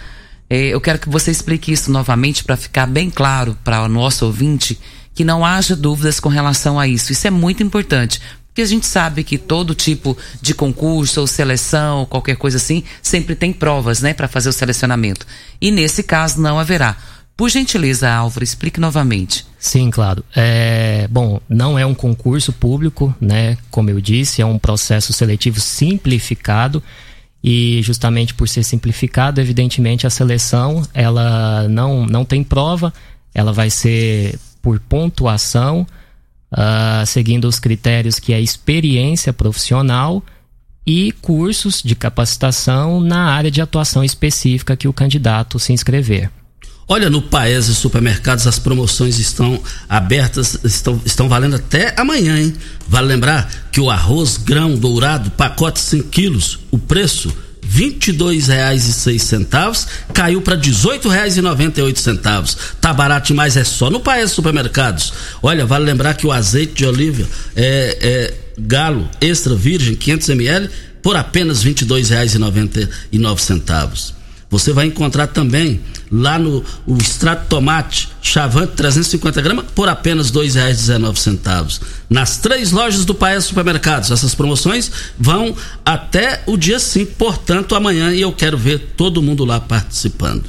É, 0.49 0.69
eu 0.69 0.81
quero 0.81 0.99
que 0.99 1.09
você 1.09 1.31
explique 1.31 1.71
isso 1.71 1.93
novamente 1.93 2.43
para 2.43 2.57
ficar 2.57 2.87
bem 2.87 3.11
claro 3.11 3.57
para 3.63 3.83
o 3.83 3.89
nosso 3.89 4.27
ouvinte 4.27 4.81
que 5.15 5.25
não 5.25 5.45
haja 5.45 5.77
dúvidas 5.77 6.19
com 6.19 6.29
relação 6.29 6.81
a 6.81 6.89
isso. 6.89 7.13
Isso 7.13 7.27
é 7.27 7.31
muito 7.31 7.63
importante, 7.63 8.21
porque 8.61 8.63
a 8.63 8.67
gente 8.67 8.87
sabe 8.87 9.25
que 9.25 9.39
todo 9.39 9.75
tipo 9.75 10.17
de 10.43 10.53
concurso 10.53 11.21
ou 11.21 11.27
seleção, 11.27 12.05
qualquer 12.05 12.37
coisa 12.37 12.59
assim, 12.59 12.85
sempre 13.01 13.35
tem 13.35 13.55
provas, 13.55 14.03
né, 14.03 14.13
para 14.13 14.29
fazer 14.29 14.51
o 14.51 14.53
selecionamento. 14.53 15.27
E 15.61 15.71
nesse 15.71 16.03
caso 16.03 16.41
não 16.41 16.59
haverá. 16.59 16.97
Por 17.35 17.49
gentileza, 17.49 18.11
Álvaro, 18.11 18.45
explique 18.45 18.79
novamente. 18.79 19.47
Sim, 19.59 19.91
claro. 19.91 20.23
É, 20.37 21.09
bom, 21.11 21.41
não 21.49 21.79
é 21.79 21.87
um 21.87 21.95
concurso 21.95 22.53
público, 22.53 23.15
né? 23.19 23.57
Como 23.71 23.89
eu 23.89 23.99
disse, 23.99 24.43
é 24.43 24.47
um 24.47 24.59
processo 24.59 25.11
seletivo 25.15 25.59
simplificado 25.59 26.83
e 27.43 27.81
justamente 27.83 28.35
por 28.35 28.47
ser 28.47 28.63
simplificado, 28.63 29.41
evidentemente 29.41 30.07
a 30.07 30.11
seleção 30.11 30.83
ela 30.93 31.67
não, 31.67 32.05
não 32.05 32.27
tem 32.27 32.45
prova, 32.45 32.93
ela 33.35 33.55
vai 33.55 33.71
ser 33.71 34.39
por 34.61 34.79
pontuação 34.81 35.87
uh, 36.53 37.07
seguindo 37.07 37.47
os 37.47 37.59
critérios 37.59 38.19
que 38.19 38.33
é 38.33 38.41
experiência 38.41 39.33
profissional 39.33 40.23
e 40.87 41.13
cursos 41.21 41.83
de 41.83 41.95
capacitação 41.95 43.01
na 43.01 43.27
área 43.27 43.51
de 43.51 43.61
atuação 43.61 44.03
específica 44.03 44.77
que 44.77 44.89
o 44.89 44.93
candidato 44.93 45.59
se 45.59 45.73
inscrever. 45.73 46.31
Olha, 46.89 47.09
no 47.09 47.23
Paese 47.23 47.73
Supermercados 47.73 48.49
as 48.49 48.59
promoções 48.59 49.21
estão 49.21 49.63
abertas, 49.89 50.59
estão, 50.65 51.01
estão 51.05 51.29
valendo 51.29 51.55
até 51.55 51.95
amanhã, 51.97 52.37
hein? 52.37 52.53
Vale 52.89 53.07
lembrar 53.07 53.49
que 53.71 53.81
o 53.81 53.89
arroz 53.89 54.37
grão 54.37 54.75
dourado, 54.75 55.31
pacote 55.31 55.79
5 55.79 56.09
quilos, 56.09 56.59
o 56.69 56.79
preço 56.79 57.33
22,06 57.71 59.87
caiu 60.13 60.43
para 60.43 60.57
R$ 60.57 60.63
18,98. 60.63 62.57
Tá 62.81 62.93
barato 62.93 63.29
demais, 63.29 63.57
é 63.57 63.63
só 63.65 63.89
no 63.89 64.01
Paes 64.01 64.33
Supermercados. 64.33 65.13
Olha, 65.43 65.65
vale 65.65 65.85
lembrar 65.85 66.15
que 66.15 66.27
o 66.27 66.33
azeite 66.33 66.75
de 66.75 66.85
oliva 66.87 67.25
é, 67.55 67.97
é 68.01 68.35
galo 68.59 69.09
extra 69.21 69.55
virgem 69.55 69.95
500 69.95 70.31
ml 70.31 70.69
por 71.03 71.15
apenas 71.17 71.63
R$ 71.63 71.73
22,99. 71.73 74.20
Você 74.51 74.73
vai 74.73 74.87
encontrar 74.87 75.29
também 75.29 75.81
lá 76.11 76.37
no 76.37 76.65
o 76.85 76.99
extrato 76.99 77.47
tomate 77.49 78.09
Chavante 78.21 78.73
350 78.75 79.41
gramas 79.41 79.67
por 79.75 79.89
apenas 79.89 80.31
R$ 80.31 80.41
2,19. 80.41 81.81
Nas 82.11 82.37
três 82.39 82.73
lojas 82.73 83.05
do 83.05 83.15
Paes 83.15 83.45
Supermercados. 83.45 84.11
Essas 84.11 84.35
promoções 84.35 84.91
vão 85.17 85.55
até 85.85 86.43
o 86.47 86.57
dia 86.57 86.81
5, 86.81 87.15
portanto, 87.15 87.77
amanhã, 87.77 88.13
e 88.13 88.21
eu 88.21 88.33
quero 88.33 88.59
ver 88.59 88.95
todo 88.97 89.23
mundo 89.23 89.45
lá 89.45 89.61
participando. 89.61 90.45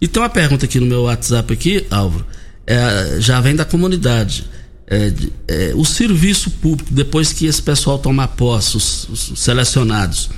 E 0.00 0.06
tem 0.06 0.22
uma 0.22 0.30
pergunta 0.30 0.64
aqui 0.64 0.78
no 0.78 0.86
meu 0.86 1.02
WhatsApp 1.02 1.52
aqui, 1.52 1.84
Álvaro. 1.90 2.24
É, 2.66 3.16
já 3.18 3.40
vem 3.40 3.56
da 3.56 3.64
comunidade. 3.64 4.44
É, 4.86 5.12
é, 5.48 5.72
o 5.74 5.84
serviço 5.84 6.50
público, 6.50 6.92
depois 6.92 7.32
que 7.32 7.46
esse 7.46 7.60
pessoal 7.60 7.98
tomar 7.98 8.28
posse, 8.28 8.76
os, 8.76 9.08
os 9.08 9.40
selecionados, 9.40 10.30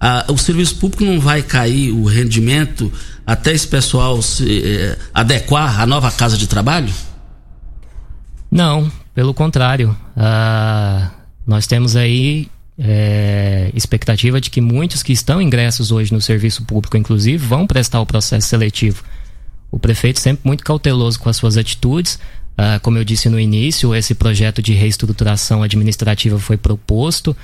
a, 0.00 0.24
o 0.28 0.38
serviço 0.38 0.76
público 0.76 1.04
não 1.04 1.18
vai 1.18 1.42
cair 1.42 1.90
o 1.92 2.04
rendimento 2.04 2.92
até 3.26 3.52
esse 3.52 3.66
pessoal 3.66 4.22
se 4.22 4.62
eh, 4.64 4.98
adequar 5.12 5.80
à 5.80 5.86
nova 5.86 6.10
casa 6.10 6.36
de 6.36 6.46
trabalho? 6.46 6.92
Não, 8.50 8.90
pelo 9.14 9.34
contrário. 9.34 9.96
Ah, 10.16 11.10
nós 11.46 11.66
temos 11.66 11.96
aí 11.96 12.48
é, 12.78 13.70
expectativa 13.74 14.40
de 14.40 14.48
que 14.50 14.60
muitos 14.60 15.02
que 15.02 15.12
estão 15.12 15.42
ingressos 15.42 15.90
hoje 15.90 16.12
no 16.12 16.20
serviço 16.20 16.64
público, 16.64 16.96
inclusive, 16.96 17.44
vão 17.44 17.66
prestar 17.66 18.00
o 18.00 18.06
processo 18.06 18.48
seletivo. 18.48 19.02
O 19.70 19.78
prefeito 19.78 20.20
sempre 20.20 20.42
muito 20.44 20.64
cauteloso 20.64 21.18
com 21.18 21.28
as 21.28 21.36
suas 21.36 21.56
atitudes. 21.56 22.18
Ah, 22.56 22.78
como 22.80 22.96
eu 22.96 23.04
disse 23.04 23.28
no 23.28 23.38
início, 23.38 23.94
esse 23.94 24.14
projeto 24.14 24.62
de 24.62 24.72
reestruturação 24.72 25.62
administrativa 25.62 26.38
foi 26.38 26.56
proposto. 26.56 27.36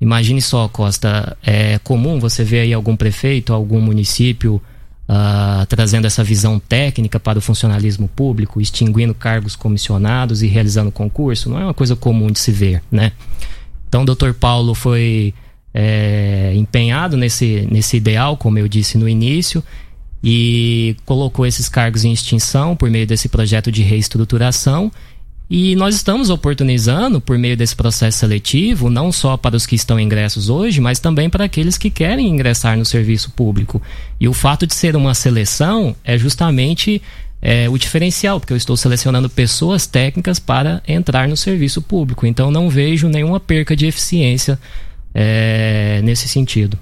Imagine 0.00 0.40
só, 0.40 0.66
Costa, 0.68 1.36
é 1.42 1.78
comum 1.80 2.18
você 2.18 2.42
ver 2.42 2.60
aí 2.60 2.72
algum 2.72 2.96
prefeito, 2.96 3.52
algum 3.52 3.80
município 3.80 4.60
uh, 5.10 5.66
trazendo 5.66 6.06
essa 6.06 6.24
visão 6.24 6.58
técnica 6.58 7.20
para 7.20 7.38
o 7.38 7.42
funcionalismo 7.42 8.08
público, 8.08 8.60
extinguindo 8.60 9.12
cargos 9.12 9.56
comissionados 9.56 10.42
e 10.42 10.46
realizando 10.46 10.90
concurso, 10.90 11.50
não 11.50 11.60
é 11.60 11.64
uma 11.64 11.74
coisa 11.74 11.94
comum 11.94 12.30
de 12.30 12.38
se 12.38 12.50
ver, 12.52 12.82
né? 12.90 13.12
Então, 13.88 14.02
o 14.02 14.06
doutor 14.06 14.32
Paulo 14.32 14.74
foi 14.74 15.34
é, 15.74 16.52
empenhado 16.54 17.16
nesse, 17.16 17.66
nesse 17.70 17.96
ideal, 17.96 18.36
como 18.36 18.58
eu 18.58 18.68
disse 18.68 18.96
no 18.96 19.08
início, 19.08 19.62
e 20.22 20.96
colocou 21.04 21.44
esses 21.44 21.68
cargos 21.68 22.04
em 22.04 22.12
extinção 22.12 22.76
por 22.76 22.88
meio 22.88 23.06
desse 23.06 23.28
projeto 23.28 23.72
de 23.72 23.82
reestruturação 23.82 24.92
e 25.50 25.74
nós 25.74 25.96
estamos 25.96 26.30
oportunizando, 26.30 27.20
por 27.20 27.36
meio 27.36 27.56
desse 27.56 27.74
processo 27.74 28.18
seletivo, 28.18 28.88
não 28.88 29.10
só 29.10 29.36
para 29.36 29.56
os 29.56 29.66
que 29.66 29.74
estão 29.74 29.98
ingressos 29.98 30.48
hoje, 30.48 30.80
mas 30.80 31.00
também 31.00 31.28
para 31.28 31.46
aqueles 31.46 31.76
que 31.76 31.90
querem 31.90 32.28
ingressar 32.28 32.78
no 32.78 32.84
serviço 32.84 33.32
público. 33.32 33.82
E 34.20 34.28
o 34.28 34.32
fato 34.32 34.64
de 34.64 34.72
ser 34.72 34.94
uma 34.94 35.12
seleção 35.12 35.96
é 36.04 36.16
justamente 36.16 37.02
é, 37.42 37.68
o 37.68 37.76
diferencial, 37.76 38.38
porque 38.38 38.52
eu 38.52 38.56
estou 38.56 38.76
selecionando 38.76 39.28
pessoas 39.28 39.88
técnicas 39.88 40.38
para 40.38 40.80
entrar 40.86 41.26
no 41.26 41.36
serviço 41.36 41.82
público. 41.82 42.24
Então 42.26 42.52
não 42.52 42.70
vejo 42.70 43.08
nenhuma 43.08 43.40
perca 43.40 43.74
de 43.74 43.86
eficiência 43.86 44.56
é, 45.12 46.00
nesse 46.04 46.28
sentido. 46.28 46.78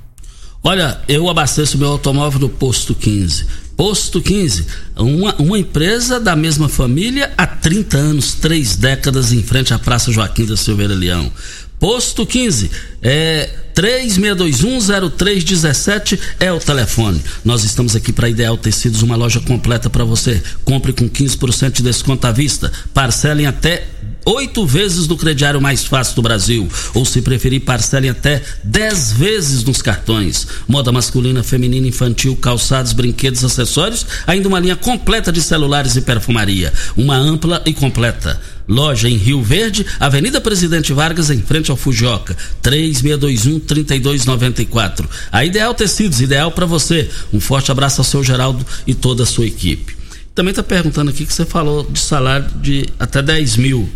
Olha, 0.63 1.01
eu 1.09 1.31
abasteço 1.31 1.79
meu 1.79 1.89
automóvel 1.89 2.41
no 2.41 2.49
posto 2.51 2.95
15. 2.95 3.68
Posto 3.79 4.21
15, 4.21 4.67
uma, 4.97 5.37
uma 5.37 5.57
empresa 5.57 6.19
da 6.19 6.35
mesma 6.35 6.69
família 6.69 7.33
há 7.39 7.47
30 7.47 7.97
anos, 7.97 8.35
três 8.35 8.75
décadas 8.75 9.33
em 9.33 9.41
frente 9.41 9.73
à 9.73 9.79
Praça 9.79 10.11
Joaquim 10.11 10.45
da 10.45 10.57
Silveira 10.57 10.97
Leão. 10.97 11.31
Posto 11.79 12.27
15, 12.27 12.73
é 13.01 13.49
36210317 13.77 16.19
é 16.41 16.53
o 16.53 16.59
telefone. 16.59 17.23
Nós 17.45 17.63
estamos 17.63 17.95
aqui 17.95 18.13
para 18.13 18.29
Ideal 18.29 18.59
Tecidos, 18.59 19.03
uma 19.03 19.15
loja 19.15 19.39
completa 19.39 19.89
para 19.89 20.03
você. 20.03 20.43
Compre 20.65 20.93
com 20.93 21.09
15% 21.09 21.75
de 21.75 21.85
desconto 21.85 22.27
à 22.27 22.33
vista. 22.33 22.73
Parcelem 22.93 23.47
até 23.47 23.87
oito 24.29 24.67
vezes 24.67 25.09
no 25.09 25.17
crediário 25.17 25.61
mais 25.61 25.85
fácil 25.85 26.17
do 26.17 26.23
Brasil. 26.23 26.69
Ou 26.95 27.05
se 27.05 27.23
preferir, 27.23 27.63
parcelem 27.63 28.11
até 28.11 28.43
dez 28.63 29.13
vezes 29.13 29.65
nos 29.65 29.81
cartões. 29.81 30.47
Moda 30.69 30.93
masculina, 30.93 31.43
feminina, 31.43 31.87
infantil, 31.87 32.37
calçados, 32.37 32.93
brinquedos, 32.93 33.43
acessórios, 33.43 34.05
ainda 34.27 34.49
uma 34.49 34.61
linha 34.61 34.77
completa 34.77 35.33
de 35.33 35.41
celulares 35.41 35.97
e 35.97 36.03
perfumaria. 36.03 36.71
Uma 36.97 37.17
ampla 37.17 37.63
e 37.65 37.73
completa. 37.73 38.39
Loja 38.69 39.09
em 39.09 39.17
Rio 39.17 39.43
Verde, 39.43 39.87
Avenida 39.99 40.43
Presidente 40.43 40.93
Vargas, 40.93 41.31
em 41.31 41.41
frente 41.41 41.71
ao 41.71 41.77
Fujioka. 41.77 42.37
3621-3294. 42.63 45.07
A 45.33 45.43
Ideal 45.43 45.73
Tecidos, 45.73 46.21
ideal 46.21 46.53
para 46.53 46.67
você. 46.67 47.09
Um 47.33 47.41
forte 47.41 47.73
abraço 47.73 48.03
ao 48.03 48.05
seu 48.05 48.23
Geraldo 48.23 48.67
e 48.87 48.95
toda 48.95 49.23
a 49.23 49.27
sua 49.27 49.47
equipe. 49.47 49.97
Também 50.35 50.51
está 50.51 50.63
perguntando 50.63 51.11
aqui 51.11 51.25
que 51.25 51.33
você 51.33 51.47
falou 51.47 51.91
de 51.91 51.99
salário 51.99 52.47
de 52.61 52.85
até 52.99 53.23
10 53.23 53.57
mil. 53.57 53.89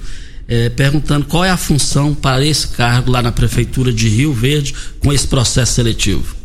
É, 0.49 0.69
perguntando 0.69 1.25
qual 1.27 1.45
é 1.45 1.51
a 1.51 1.57
função 1.57 2.15
para 2.15 2.45
esse 2.45 2.69
cargo 2.69 3.11
lá 3.11 3.23
na 3.23 3.33
Prefeitura 3.33 3.93
de 3.93 4.09
Rio 4.09 4.33
Verde 4.33 4.75
com 5.01 5.13
esse 5.13 5.27
processo 5.27 5.75
seletivo. 5.75 6.43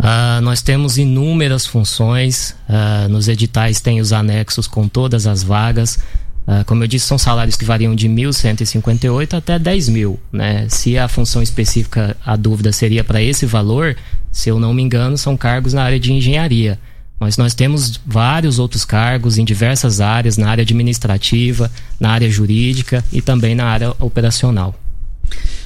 Uh, 0.00 0.40
nós 0.40 0.62
temos 0.62 0.96
inúmeras 0.96 1.66
funções, 1.66 2.56
uh, 2.66 3.06
nos 3.10 3.28
editais 3.28 3.82
tem 3.82 4.00
os 4.00 4.14
anexos 4.14 4.66
com 4.66 4.88
todas 4.88 5.26
as 5.26 5.42
vagas. 5.42 5.98
Uh, 6.46 6.64
como 6.64 6.82
eu 6.82 6.88
disse, 6.88 7.06
são 7.06 7.18
salários 7.18 7.54
que 7.54 7.66
variam 7.66 7.94
de 7.94 8.08
1.158 8.08 9.34
até 9.34 9.58
10 9.58 9.88
mil. 9.90 10.18
Né? 10.32 10.66
Se 10.70 10.96
a 10.96 11.06
função 11.06 11.42
específica, 11.42 12.16
a 12.24 12.34
dúvida 12.34 12.72
seria 12.72 13.04
para 13.04 13.20
esse 13.20 13.44
valor, 13.44 13.94
se 14.32 14.48
eu 14.48 14.58
não 14.58 14.72
me 14.72 14.82
engano, 14.82 15.18
são 15.18 15.36
cargos 15.36 15.74
na 15.74 15.82
área 15.82 16.00
de 16.00 16.14
engenharia. 16.14 16.78
Mas 17.20 17.36
nós 17.36 17.54
temos 17.54 18.00
vários 18.04 18.58
outros 18.58 18.84
cargos 18.84 19.36
em 19.36 19.44
diversas 19.44 20.00
áreas, 20.00 20.38
na 20.38 20.48
área 20.48 20.62
administrativa, 20.62 21.70
na 22.00 22.10
área 22.10 22.30
jurídica 22.30 23.04
e 23.12 23.20
também 23.20 23.54
na 23.54 23.66
área 23.66 23.94
operacional. 24.00 24.74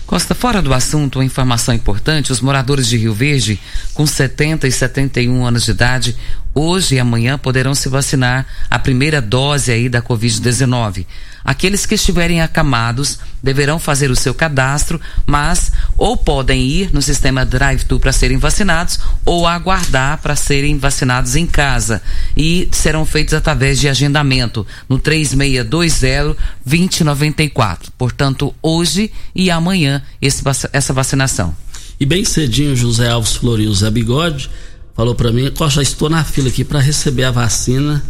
Costa, 0.05 0.35
fora 0.35 0.61
do 0.61 0.75
assunto, 0.75 1.19
uma 1.19 1.25
informação 1.25 1.75
importante: 1.75 2.33
os 2.33 2.41
moradores 2.41 2.89
de 2.89 2.99
Rio 2.99 3.15
Verde, 3.15 3.59
com 3.95 4.07
70 4.07 4.67
e 4.67 4.73
71 4.73 5.47
anos 5.47 5.65
de 5.65 5.71
idade, 5.71 6.17
hoje 6.55 6.95
e 6.95 7.01
amanhã 7.01 7.37
poderão 7.37 7.75
se 7.75 7.89
vacinar 7.89 8.47
a 8.71 8.79
primeira 8.79 9.21
dose 9.21 9.73
aí 9.73 9.89
da 9.89 10.01
Covid-19. 10.01 11.05
Aqueles 11.45 11.85
que 11.85 11.95
estiverem 11.95 12.41
acamados 12.41 13.19
deverão 13.43 13.79
fazer 13.79 14.11
o 14.11 14.17
seu 14.17 14.33
cadastro, 14.33 14.99
mas 15.27 15.71
ou 15.99 16.17
podem 16.17 16.63
ir 16.63 16.91
no 16.91 17.03
sistema 17.03 17.45
Drive-Thru 17.45 18.01
para 18.01 18.13
serem 18.13 18.39
vacinados 18.39 18.99
ou 19.27 19.47
aguardar 19.47 20.23
para 20.23 20.35
serem 20.35 20.79
vacinados 20.79 21.37
em 21.37 21.47
casa. 21.47 22.01
E 22.35 22.67
serão 22.73 23.05
feitos 23.05 23.35
através 23.35 23.79
de 23.79 23.91
agendamento 23.91 24.67
no 24.89 24.99
3620-2094. 24.99 27.91
Portanto, 27.99 28.55
hoje 28.63 29.13
e 29.35 29.51
amanhã 29.51 30.03
esse, 30.23 30.43
essa 30.73 30.95
vacinação. 30.95 31.55
E 32.01 32.07
bem 32.07 32.25
cedinho, 32.25 32.75
José 32.75 33.11
Alves 33.11 33.37
Florio 33.37 33.75
Zé 33.75 33.91
Bigode 33.91 34.49
falou 34.95 35.15
para 35.15 35.33
mim: 35.33 35.53
já 35.71 35.83
estou 35.83 36.09
na 36.09 36.25
fila 36.25 36.49
aqui 36.49 36.65
para 36.65 36.81
receber 36.81 37.25
a 37.25 37.31
vacina 37.31 38.03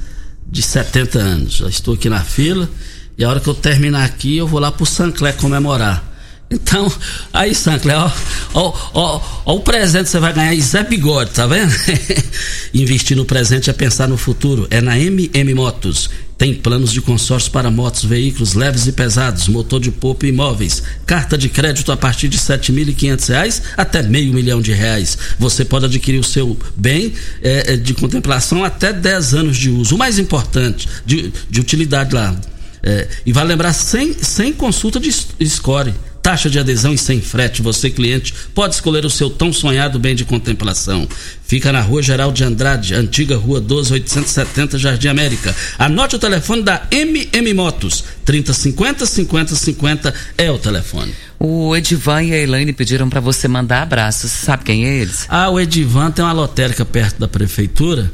de 0.47 0.63
70 0.63 1.19
anos. 1.19 1.55
Já 1.55 1.69
estou 1.69 1.95
aqui 1.95 2.09
na 2.09 2.21
fila 2.21 2.69
e 3.17 3.25
a 3.25 3.29
hora 3.29 3.41
que 3.41 3.49
eu 3.49 3.55
terminar 3.55 4.05
aqui, 4.05 4.37
eu 4.37 4.47
vou 4.47 4.61
lá 4.61 4.73
pro 4.73 4.87
Sancler 4.87 5.35
comemorar. 5.37 6.11
Então, 6.51 6.93
aí, 7.33 7.55
Sancler, 7.55 7.97
ó, 7.99 8.13
ó, 8.53 8.73
ó, 8.93 9.21
ó, 9.47 9.55
o 9.57 9.61
presente 9.61 10.05
que 10.05 10.11
você 10.11 10.21
vai 10.21 10.33
ganhar 10.33 10.51
aí, 10.51 10.61
Zé 10.61 10.85
Bigode, 10.85 11.31
tá 11.31 11.47
vendo? 11.47 11.73
Investir 12.73 13.17
no 13.17 13.25
presente 13.25 13.71
é 13.71 13.73
pensar 13.73 14.07
no 14.07 14.17
futuro. 14.17 14.69
É 14.71 14.81
na 14.81 14.97
MM 14.97 15.55
Motos. 15.55 16.11
Tem 16.37 16.53
planos 16.53 16.93
de 16.93 17.01
consórcio 17.01 17.51
para 17.51 17.71
motos, 17.71 18.05
veículos 18.05 18.55
leves 18.55 18.87
e 18.87 18.93
pesados, 18.93 19.47
motor 19.49 19.81
de 19.81 19.91
poupa 19.91 20.27
e 20.27 20.31
imóveis. 20.31 20.83
Carta 21.07 21.39
de 21.39 21.49
crédito 21.49 21.93
a 21.93 21.97
partir 21.97 22.29
de 22.29 22.37
R$ 22.37 22.43
7.500 22.43 23.63
até 23.77 24.03
meio 24.03 24.33
milhão 24.33 24.61
de 24.61 24.73
reais. 24.73 25.17
Você 25.39 25.65
pode 25.65 25.85
adquirir 25.87 26.19
o 26.19 26.25
seu 26.25 26.57
bem 26.75 27.13
é, 27.41 27.77
de 27.77 27.95
contemplação 27.95 28.65
até 28.65 28.93
10 28.93 29.35
anos 29.35 29.57
de 29.57 29.71
uso. 29.71 29.95
O 29.95 29.99
mais 29.99 30.19
importante, 30.19 30.89
de, 31.07 31.33
de 31.49 31.61
utilidade 31.61 32.15
lá 32.15 32.37
é, 32.85 33.09
e 33.25 33.33
vai 33.33 33.45
lembrar 33.45 33.73
sem, 33.73 34.13
sem 34.13 34.53
consulta 34.53 35.01
de 35.01 35.11
score. 35.11 35.95
Taxa 36.25 36.49
de 36.49 36.59
adesão 36.59 36.95
e 36.95 36.97
sem 36.97 37.21
frete. 37.21 37.61
Você, 37.61 37.91
cliente, 37.91 38.33
pode 38.55 38.75
escolher 38.75 39.05
o 39.05 39.11
seu 39.11 39.29
tão 39.29 39.53
sonhado 39.53 39.99
bem 39.99 40.15
de 40.15 40.25
contemplação. 40.25 41.07
Fica 41.47 41.71
na 41.71 41.83
rua 41.83 42.03
Geral 42.03 42.33
de 42.33 42.43
Andrade, 42.43 42.95
antiga 42.95 43.37
rua 43.37 43.61
12870, 43.61 44.79
Jardim 44.79 45.09
América. 45.09 45.55
Anote 45.79 46.17
o 46.17 46.19
telefone 46.19 46.63
da 46.63 46.83
MM 46.91 47.53
Motos. 47.53 48.05
3050 48.25 49.05
5050 49.05 50.15
é 50.39 50.51
o 50.51 50.59
telefone. 50.59 51.13
O 51.39 51.77
Edivan 51.77 52.23
e 52.23 52.33
a 52.33 52.39
Elaine 52.39 52.73
pediram 52.73 53.11
para 53.11 53.21
você 53.21 53.47
mandar 53.47 53.83
abraços. 53.83 54.31
Sabe 54.31 54.65
quem 54.65 54.87
é 54.87 54.97
eles? 54.97 55.27
Ah, 55.29 55.51
o 55.51 55.61
Edivan 55.61 56.11
tem 56.11 56.25
uma 56.25 56.33
lotérica 56.33 56.87
perto 56.87 57.21
da 57.21 57.29
prefeitura 57.29 58.11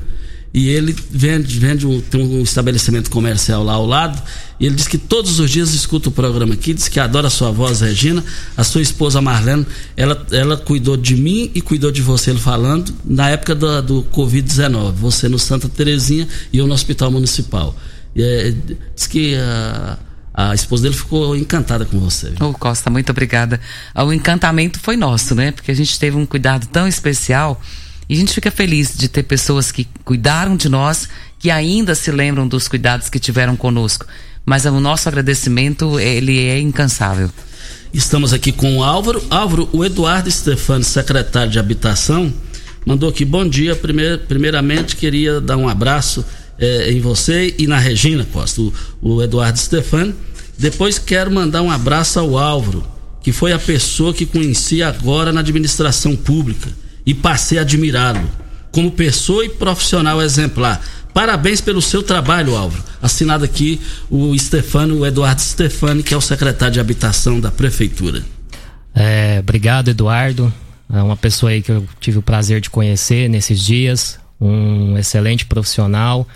e 0.52 0.68
ele 0.68 0.94
vende, 1.10 1.58
vende 1.58 1.86
um, 1.86 2.00
tem 2.00 2.20
um 2.20 2.42
estabelecimento 2.42 3.08
comercial 3.08 3.62
lá 3.62 3.74
ao 3.74 3.86
lado. 3.86 4.20
E 4.58 4.66
ele 4.66 4.74
diz 4.74 4.88
que 4.88 4.98
todos 4.98 5.38
os 5.38 5.48
dias 5.48 5.72
escuta 5.72 6.08
o 6.08 6.12
programa 6.12 6.54
aqui, 6.54 6.74
diz 6.74 6.88
que 6.88 6.98
adora 6.98 7.28
a 7.28 7.30
sua 7.30 7.52
voz, 7.52 7.80
Regina. 7.80 8.22
A 8.56 8.64
sua 8.64 8.82
esposa 8.82 9.22
Marlene, 9.22 9.64
ela, 9.96 10.26
ela 10.32 10.56
cuidou 10.56 10.96
de 10.96 11.14
mim 11.16 11.50
e 11.54 11.60
cuidou 11.60 11.92
de 11.92 12.02
você, 12.02 12.30
ele 12.30 12.40
falando, 12.40 12.92
na 13.04 13.30
época 13.30 13.54
do, 13.54 13.80
do 13.80 14.02
Covid-19. 14.12 14.92
Você 14.94 15.28
no 15.28 15.38
Santa 15.38 15.68
Terezinha 15.68 16.26
e 16.52 16.58
eu 16.58 16.66
no 16.66 16.74
Hospital 16.74 17.12
Municipal. 17.12 17.76
E, 18.14 18.22
é, 18.22 18.54
diz 18.94 19.06
que 19.06 19.36
a, 19.36 19.98
a 20.34 20.54
esposa 20.54 20.82
dele 20.82 20.96
ficou 20.96 21.36
encantada 21.36 21.84
com 21.84 22.00
você. 22.00 22.32
Ô 22.40 22.46
oh, 22.46 22.52
Costa, 22.52 22.90
muito 22.90 23.10
obrigada. 23.10 23.60
O 23.94 24.12
encantamento 24.12 24.80
foi 24.80 24.96
nosso, 24.96 25.32
né? 25.32 25.52
Porque 25.52 25.70
a 25.70 25.74
gente 25.74 25.96
teve 25.96 26.16
um 26.16 26.26
cuidado 26.26 26.66
tão 26.66 26.88
especial 26.88 27.62
e 28.10 28.14
a 28.14 28.16
gente 28.16 28.34
fica 28.34 28.50
feliz 28.50 28.92
de 28.98 29.06
ter 29.06 29.22
pessoas 29.22 29.70
que 29.70 29.86
cuidaram 30.04 30.56
de 30.56 30.68
nós, 30.68 31.08
que 31.38 31.48
ainda 31.48 31.94
se 31.94 32.10
lembram 32.10 32.48
dos 32.48 32.66
cuidados 32.66 33.08
que 33.08 33.20
tiveram 33.20 33.54
conosco. 33.54 34.04
Mas 34.44 34.64
o 34.64 34.80
nosso 34.80 35.08
agradecimento, 35.08 35.96
ele 36.00 36.36
é 36.40 36.58
incansável. 36.58 37.30
Estamos 37.94 38.32
aqui 38.32 38.50
com 38.50 38.78
o 38.78 38.82
Álvaro. 38.82 39.22
Álvaro, 39.30 39.68
o 39.72 39.84
Eduardo 39.84 40.28
Stefani, 40.28 40.82
secretário 40.82 41.52
de 41.52 41.60
Habitação, 41.60 42.34
mandou 42.84 43.08
aqui, 43.08 43.24
bom 43.24 43.48
dia. 43.48 43.76
Primeir, 43.76 44.18
primeiramente, 44.26 44.96
queria 44.96 45.40
dar 45.40 45.56
um 45.56 45.68
abraço 45.68 46.24
eh, 46.58 46.90
em 46.90 47.00
você 47.00 47.54
e 47.60 47.68
na 47.68 47.78
Regina 47.78 48.26
Costa, 48.32 48.60
o, 48.60 48.72
o 49.00 49.22
Eduardo 49.22 49.56
Stefani. 49.56 50.12
Depois 50.58 50.98
quero 50.98 51.30
mandar 51.30 51.62
um 51.62 51.70
abraço 51.70 52.18
ao 52.18 52.36
Álvaro, 52.36 52.84
que 53.22 53.30
foi 53.30 53.52
a 53.52 53.58
pessoa 53.58 54.12
que 54.12 54.26
conheci 54.26 54.82
agora 54.82 55.32
na 55.32 55.38
administração 55.42 56.16
pública 56.16 56.68
e 57.10 57.14
passei 57.14 57.58
a 57.58 57.62
admirá-lo 57.62 58.30
como 58.70 58.88
pessoa 58.92 59.44
e 59.44 59.48
profissional 59.48 60.22
exemplar. 60.22 60.80
Parabéns 61.12 61.60
pelo 61.60 61.82
seu 61.82 62.04
trabalho, 62.04 62.56
Álvaro. 62.56 62.84
Assinado 63.02 63.44
aqui 63.44 63.80
o 64.08 64.38
Stefano, 64.38 65.00
o 65.00 65.04
Eduardo 65.04 65.40
Stefani, 65.40 66.04
que 66.04 66.14
é 66.14 66.16
o 66.16 66.20
secretário 66.20 66.74
de 66.74 66.78
Habitação 66.78 67.40
da 67.40 67.50
Prefeitura. 67.50 68.22
É, 68.94 69.38
obrigado, 69.40 69.88
Eduardo. 69.88 70.54
É 70.88 71.02
uma 71.02 71.16
pessoa 71.16 71.50
aí 71.50 71.60
que 71.60 71.72
eu 71.72 71.84
tive 71.98 72.18
o 72.18 72.22
prazer 72.22 72.60
de 72.60 72.70
conhecer 72.70 73.28
nesses 73.28 73.58
dias. 73.58 74.20
um 74.40 74.96
excelente 74.96 75.44
profissional, 75.44 76.26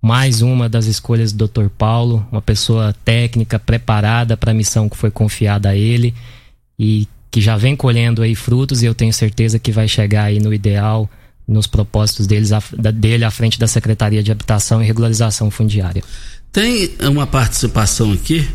mais 0.00 0.40
uma 0.40 0.70
das 0.70 0.86
escolhas 0.86 1.32
do 1.32 1.46
Dr. 1.46 1.68
Paulo, 1.76 2.26
uma 2.32 2.40
pessoa 2.40 2.94
técnica, 3.04 3.58
preparada 3.58 4.38
para 4.38 4.52
a 4.52 4.54
missão 4.54 4.88
que 4.88 4.96
foi 4.96 5.10
confiada 5.10 5.68
a 5.68 5.76
ele 5.76 6.14
e 6.78 7.06
que 7.34 7.40
já 7.40 7.56
vem 7.56 7.74
colhendo 7.74 8.22
aí 8.22 8.32
frutos 8.32 8.80
e 8.80 8.86
eu 8.86 8.94
tenho 8.94 9.12
certeza 9.12 9.58
que 9.58 9.72
vai 9.72 9.88
chegar 9.88 10.26
aí 10.26 10.38
no 10.38 10.54
ideal, 10.54 11.10
nos 11.48 11.66
propósitos 11.66 12.28
deles, 12.28 12.50
dele 12.94 13.24
à 13.24 13.30
frente 13.32 13.58
da 13.58 13.66
Secretaria 13.66 14.22
de 14.22 14.30
Habitação 14.30 14.80
e 14.80 14.86
Regularização 14.86 15.50
Fundiária. 15.50 16.00
Tem 16.52 16.92
uma 17.00 17.26
participação 17.26 18.12
aqui, 18.12 18.48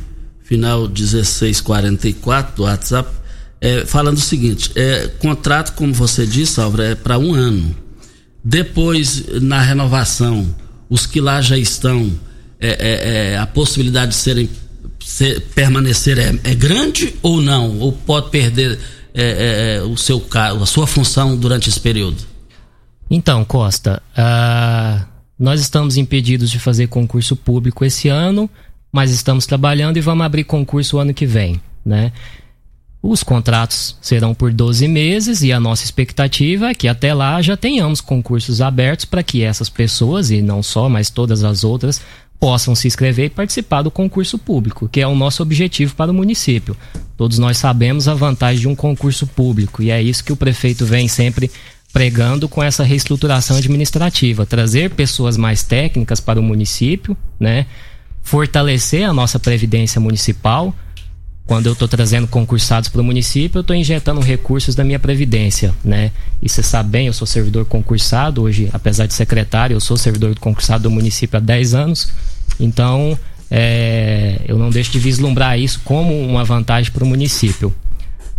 final 0.46 0.88
1644 0.88 2.56
do 2.56 2.64
WhatsApp, 2.64 3.10
é, 3.60 3.86
falando 3.86 4.16
o 4.16 4.22
seguinte: 4.22 4.72
é, 4.74 5.10
contrato, 5.20 5.74
como 5.74 5.94
você 5.94 6.26
disse, 6.26 6.62
Álvaro, 6.62 6.84
é 6.84 6.96
para 6.96 7.20
um 7.20 7.34
ano. 7.34 7.76
Depois, 8.42 9.26
na 9.42 9.62
renovação, 9.62 10.56
os 10.90 11.06
que 11.06 11.20
lá 11.20 11.42
já 11.42 11.58
estão, 11.58 12.10
é, 12.62 12.70
é, 12.70 13.34
é 13.34 13.38
a 13.38 13.46
possibilidade 13.46 14.12
de 14.12 14.18
serem 14.18 14.50
ser, 15.10 15.42
permanecer 15.56 16.20
é, 16.20 16.52
é, 16.52 16.56
grande 16.56 17.16
ou 17.22 17.42
não? 17.42 17.80
Ou 17.80 17.92
pode 17.92 18.30
perder 18.30 18.80
é, 19.14 19.82
o 19.84 19.98
seu 19.98 20.24
a 20.32 20.66
sua 20.66 20.86
função 20.86 21.36
durante 21.36 21.68
esse 21.68 21.80
período? 21.80 22.18
Então, 23.10 23.44
Costa, 23.44 24.04
uh, 24.12 25.04
nós 25.38 25.60
estamos 25.60 25.98
impedidos 25.98 26.52
de 26.52 26.60
fazer 26.60 26.88
concurso 26.88 27.36
público 27.36 27.84
esse 27.84 28.08
ano, 28.08 28.48
mas 28.92 29.10
estamos 29.10 29.48
trabalhando 29.48 29.98
e 29.98 30.02
vamos 30.02 30.24
abrir 30.24 30.44
concurso 30.44 30.98
o 30.98 31.00
ano 31.00 31.14
que 31.14 31.26
vem, 31.26 31.60
né? 31.84 32.12
Os 33.02 33.24
contratos 33.24 33.98
serão 34.02 34.36
por 34.36 34.52
12 34.52 34.88
meses 34.88 35.42
e 35.42 35.52
a 35.52 35.60
nossa 35.60 35.86
expectativa 35.86 36.70
é 36.70 36.76
que 36.76 36.88
até 36.88 37.14
lá 37.14 37.42
já 37.42 37.56
tenhamos 37.56 38.02
concursos 38.02 38.62
abertos 38.62 39.06
para 39.06 39.24
que 39.24 39.42
essas 39.42 39.70
pessoas, 39.70 40.30
e 40.30 40.42
não 40.42 40.62
só, 40.62 40.90
mas 40.90 41.10
todas 41.10 41.44
as 41.44 41.64
outras, 41.64 42.02
possam 42.40 42.74
se 42.74 42.88
inscrever 42.88 43.26
e 43.26 43.30
participar 43.30 43.82
do 43.82 43.92
concurso 43.92 44.38
público, 44.38 44.88
que 44.88 45.02
é 45.02 45.08
o 45.08 45.16
nosso 45.16 45.44
objetivo 45.44 45.94
para 45.96 46.12
o 46.12 46.14
município. 46.14 46.76
Todos 47.18 47.38
nós 47.38 47.58
sabemos 47.58 48.08
a 48.08 48.14
vantagem 48.14 48.62
de 48.62 48.68
um 48.68 48.76
concurso 48.76 49.28
público 49.28 49.84
e 49.84 49.92
é 49.92 50.02
isso 50.02 50.24
que 50.24 50.32
o 50.32 50.38
prefeito 50.38 50.86
vem 50.86 51.08
sempre 51.08 51.52
pregando 51.92 52.48
com 52.48 52.64
essa 52.64 52.84
reestruturação 52.84 53.58
administrativa, 53.58 54.46
trazer 54.46 54.92
pessoas 54.92 55.36
mais 55.36 55.64
técnicas 55.64 56.20
para 56.20 56.40
o 56.40 56.44
município, 56.44 57.18
né? 57.40 57.66
Fortalecer 58.22 59.10
a 59.10 59.14
nossa 59.14 59.40
previdência 59.40 60.00
municipal, 60.00 60.74
quando 61.50 61.66
eu 61.66 61.74
estou 61.74 61.88
trazendo 61.88 62.28
concursados 62.28 62.90
para 62.90 63.02
o 63.02 63.04
município, 63.04 63.58
eu 63.58 63.62
estou 63.62 63.76
injetando 63.76 64.22
recursos 64.22 64.76
da 64.76 64.84
minha 64.84 65.00
previdência, 65.00 65.74
né? 65.84 66.12
E 66.44 66.48
você 66.48 66.62
sabe 66.62 66.90
bem, 66.90 67.08
eu 67.08 67.14
sou 67.14 67.26
servidor 67.26 67.66
concursado 67.66 68.44
hoje, 68.44 68.70
apesar 68.72 69.08
de 69.08 69.16
secretário, 69.16 69.74
eu 69.74 69.80
sou 69.80 69.98
servidor 69.98 70.38
concursado 70.38 70.84
do 70.84 70.92
município 70.92 71.38
há 71.38 71.40
10 71.40 71.74
anos. 71.74 72.10
Então, 72.60 73.18
é, 73.50 74.42
eu 74.48 74.58
não 74.58 74.70
deixo 74.70 74.92
de 74.92 75.00
vislumbrar 75.00 75.60
isso 75.60 75.82
como 75.84 76.18
uma 76.20 76.44
vantagem 76.44 76.92
para 76.92 77.04
o 77.04 77.08
município. 77.08 77.74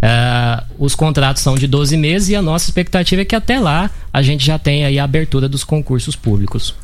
É, 0.02 0.62
os 0.78 0.94
contratos 0.94 1.42
são 1.42 1.56
de 1.56 1.66
12 1.66 1.96
meses 1.96 2.28
e 2.30 2.36
a 2.36 2.42
nossa 2.42 2.66
expectativa 2.66 3.22
é 3.22 3.24
que 3.24 3.34
até 3.34 3.58
lá 3.58 3.90
a 4.12 4.22
gente 4.22 4.44
já 4.44 4.58
tenha 4.58 5.00
a 5.00 5.04
abertura 5.04 5.48
dos 5.48 5.64
concursos 5.64 6.16
públicos. 6.16 6.74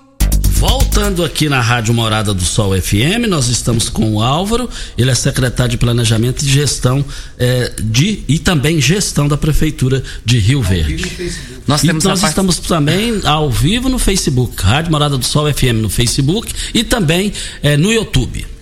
Voltando 0.58 1.22
aqui 1.22 1.48
na 1.48 1.60
Rádio 1.60 1.92
Morada 1.92 2.32
do 2.32 2.42
Sol 2.42 2.78
FM, 2.80 3.28
nós 3.28 3.48
estamos 3.48 3.90
com 3.90 4.14
o 4.14 4.22
Álvaro, 4.22 4.68
ele 4.96 5.10
é 5.10 5.14
secretário 5.14 5.72
de 5.72 5.76
Planejamento 5.76 6.42
e 6.42 6.48
Gestão 6.48 7.04
é, 7.38 7.74
de 7.78 8.24
e 8.26 8.38
também 8.38 8.80
gestão 8.80 9.28
da 9.28 9.36
Prefeitura 9.36 10.02
de 10.24 10.38
Rio 10.38 10.62
Verde. 10.62 11.32
Nós, 11.66 11.82
temos 11.82 12.04
e 12.04 12.08
nós 12.08 12.20
part... 12.20 12.30
estamos 12.30 12.58
também 12.58 13.20
ao 13.24 13.50
vivo 13.50 13.90
no 13.90 13.98
Facebook, 13.98 14.62
Rádio 14.62 14.90
Morada 14.90 15.18
do 15.18 15.24
Sol 15.26 15.52
FM 15.52 15.82
no 15.82 15.90
Facebook 15.90 16.50
e 16.72 16.82
também 16.82 17.32
é, 17.62 17.76
no 17.76 17.92
YouTube. 17.92 18.55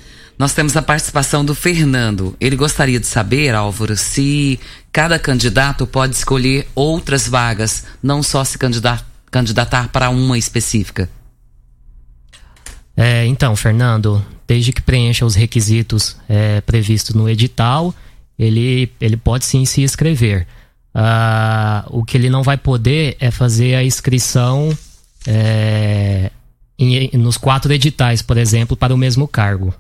Nós 0.45 0.53
temos 0.53 0.77
a 0.77 0.83
participação 0.83 1.43
do 1.43 1.55
Fernando. 1.55 2.37
Ele 2.39 2.55
gostaria 2.55 3.01
de 3.01 3.07
saber, 3.07 3.55
Álvaro, 3.55 3.97
se 3.97 4.61
cada 4.93 5.19
candidato 5.19 5.87
pode 5.87 6.15
escolher 6.15 6.69
outras 6.75 7.27
vagas, 7.27 7.87
não 8.03 8.23
só 8.23 8.45
se 8.45 8.59
candidatar, 8.59 9.07
candidatar 9.31 9.89
para 9.89 10.11
uma 10.11 10.37
específica. 10.37 11.09
É, 12.95 13.25
então, 13.25 13.57
Fernando, 13.57 14.23
desde 14.47 14.71
que 14.71 14.83
preencha 14.83 15.25
os 15.25 15.35
requisitos 15.35 16.15
é, 16.29 16.61
previstos 16.61 17.15
no 17.15 17.27
edital, 17.27 17.95
ele, 18.39 18.93
ele 19.01 19.17
pode 19.17 19.47
sim 19.47 19.65
se 19.65 19.81
inscrever. 19.81 20.47
Ah, 20.95 21.87
o 21.89 22.05
que 22.05 22.19
ele 22.19 22.29
não 22.29 22.43
vai 22.43 22.59
poder 22.59 23.17
é 23.19 23.31
fazer 23.31 23.77
a 23.77 23.83
inscrição 23.83 24.77
é, 25.27 26.31
em, 26.79 27.17
nos 27.17 27.39
quatro 27.39 27.73
editais, 27.73 28.21
por 28.21 28.37
exemplo, 28.37 28.77
para 28.77 28.93
o 28.93 28.99
mesmo 28.99 29.27
cargo. 29.27 29.75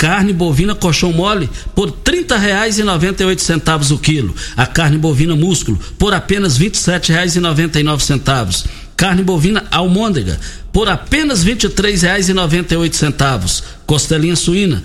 Carne 0.00 0.32
bovina 0.32 0.74
colchão 0.74 1.12
mole 1.12 1.48
por 1.74 1.90
R$ 1.90 1.94
30,98 2.02 3.92
o 3.92 3.98
quilo. 3.98 4.34
A 4.56 4.64
carne 4.64 4.96
bovina 4.96 5.36
músculo 5.36 5.78
por 5.98 6.14
apenas 6.14 6.56
R$ 6.56 6.70
27,99. 6.70 8.64
Carne 8.96 9.22
bovina 9.22 9.66
almôndega 9.70 10.40
por 10.72 10.88
apenas 10.88 11.44
R$ 11.44 11.54
23,98. 11.54 13.62
Costelinha 13.84 14.36
suína 14.36 14.82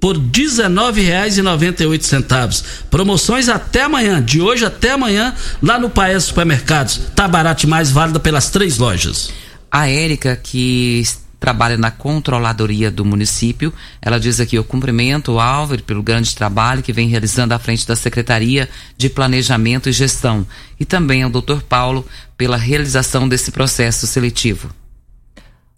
por 0.00 0.16
R$ 0.16 0.22
19,98. 0.32 2.64
Promoções 2.90 3.50
até 3.50 3.82
amanhã, 3.82 4.22
de 4.22 4.40
hoje 4.40 4.64
até 4.64 4.92
amanhã, 4.92 5.34
lá 5.62 5.78
no 5.78 5.90
Paes 5.90 6.24
Supermercados. 6.24 7.02
Tá 7.14 7.28
barato 7.28 7.68
mais 7.68 7.90
válida 7.90 8.18
pelas 8.18 8.48
três 8.48 8.78
lojas. 8.78 9.30
A 9.70 9.90
Érica, 9.90 10.40
que 10.42 11.02
trabalha 11.44 11.76
na 11.76 11.90
controladoria 11.90 12.90
do 12.90 13.04
município. 13.04 13.70
Ela 14.00 14.18
diz 14.18 14.40
aqui: 14.40 14.58
o 14.58 14.64
cumprimento 14.64 15.32
o 15.32 15.40
Álvaro 15.40 15.82
pelo 15.82 16.02
grande 16.02 16.34
trabalho 16.34 16.82
que 16.82 16.90
vem 16.90 17.06
realizando 17.06 17.52
à 17.52 17.58
frente 17.58 17.86
da 17.86 17.94
Secretaria 17.94 18.66
de 18.96 19.10
Planejamento 19.10 19.90
e 19.90 19.92
Gestão. 19.92 20.46
E 20.80 20.86
também 20.86 21.22
ao 21.22 21.28
Dr. 21.28 21.60
Paulo 21.68 22.06
pela 22.38 22.56
realização 22.56 23.28
desse 23.28 23.50
processo 23.52 24.06
seletivo. 24.06 24.70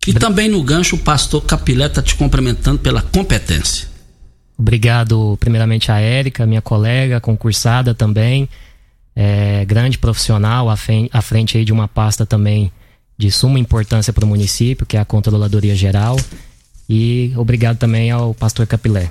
E 0.07 0.14
também 0.14 0.48
no 0.48 0.62
gancho, 0.62 0.94
o 0.94 1.00
pastor 1.00 1.42
Capilé 1.42 1.87
está 1.87 2.00
te 2.00 2.14
cumprimentando 2.14 2.79
pela 2.79 3.02
competência. 3.02 3.88
Obrigado, 4.57 5.37
primeiramente, 5.40 5.90
a 5.90 5.98
Érica, 5.98 6.46
minha 6.46 6.62
colega, 6.62 7.20
concursada 7.20 7.92
também, 7.92 8.48
é, 9.16 9.64
grande 9.64 9.98
profissional, 9.98 10.70
à 10.70 10.76
frente, 10.76 11.11
à 11.12 11.20
frente 11.20 11.59
aí 11.59 11.64
de 11.64 11.72
uma 11.72 11.88
pasta 11.88 12.24
também 12.24 12.70
de 13.16 13.31
suma 13.31 13.59
importância 13.59 14.12
para 14.12 14.24
o 14.24 14.29
município, 14.29 14.87
que 14.87 14.96
é 14.96 15.00
a 15.00 15.05
Controladoria 15.05 15.74
Geral. 15.74 16.16
E 16.88 17.33
obrigado 17.37 17.79
também 17.79 18.11
ao 18.11 18.35
pastor 18.35 18.66
Capilé. 18.66 19.11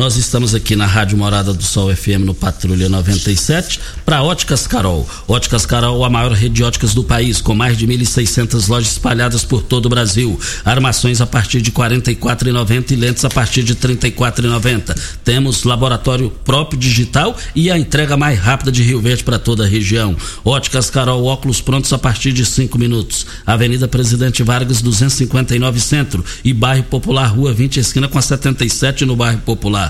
Nós 0.00 0.16
estamos 0.16 0.54
aqui 0.54 0.74
na 0.74 0.86
Rádio 0.86 1.18
Morada 1.18 1.52
do 1.52 1.62
Sol 1.62 1.94
FM 1.94 2.24
no 2.24 2.32
Patrulha 2.34 2.88
97 2.88 3.78
para 4.02 4.22
Óticas 4.22 4.66
Carol. 4.66 5.06
Óticas 5.28 5.66
Carol, 5.66 6.02
a 6.02 6.08
maior 6.08 6.32
rede 6.32 6.54
de 6.54 6.64
óticas 6.64 6.94
do 6.94 7.04
país, 7.04 7.42
com 7.42 7.54
mais 7.54 7.76
de 7.76 7.86
1.600 7.86 8.66
lojas 8.66 8.92
espalhadas 8.92 9.44
por 9.44 9.62
todo 9.62 9.84
o 9.84 9.88
Brasil. 9.90 10.40
Armações 10.64 11.20
a 11.20 11.26
partir 11.26 11.60
de 11.60 11.68
R$ 11.68 11.76
44,90 11.76 12.92
e 12.92 12.96
lentes 12.96 13.26
a 13.26 13.28
partir 13.28 13.62
de 13.62 13.74
R$ 13.74 13.78
34,90. 13.94 14.98
Temos 15.22 15.64
laboratório 15.64 16.30
próprio 16.30 16.80
digital 16.80 17.36
e 17.54 17.70
a 17.70 17.78
entrega 17.78 18.16
mais 18.16 18.38
rápida 18.38 18.72
de 18.72 18.82
Rio 18.82 19.02
Verde 19.02 19.22
para 19.22 19.38
toda 19.38 19.64
a 19.64 19.68
região. 19.68 20.16
Óticas 20.42 20.88
Carol, 20.88 21.26
óculos 21.26 21.60
prontos 21.60 21.92
a 21.92 21.98
partir 21.98 22.32
de 22.32 22.46
5 22.46 22.78
minutos. 22.78 23.26
Avenida 23.44 23.86
Presidente 23.86 24.42
Vargas 24.42 24.80
259 24.80 25.78
Centro 25.78 26.24
e 26.42 26.54
Bairro 26.54 26.84
Popular, 26.84 27.26
Rua 27.26 27.52
20 27.52 27.80
esquina 27.80 28.08
com 28.08 28.18
a 28.18 28.22
77 28.22 29.04
no 29.04 29.14
Bairro 29.14 29.42
Popular. 29.42 29.89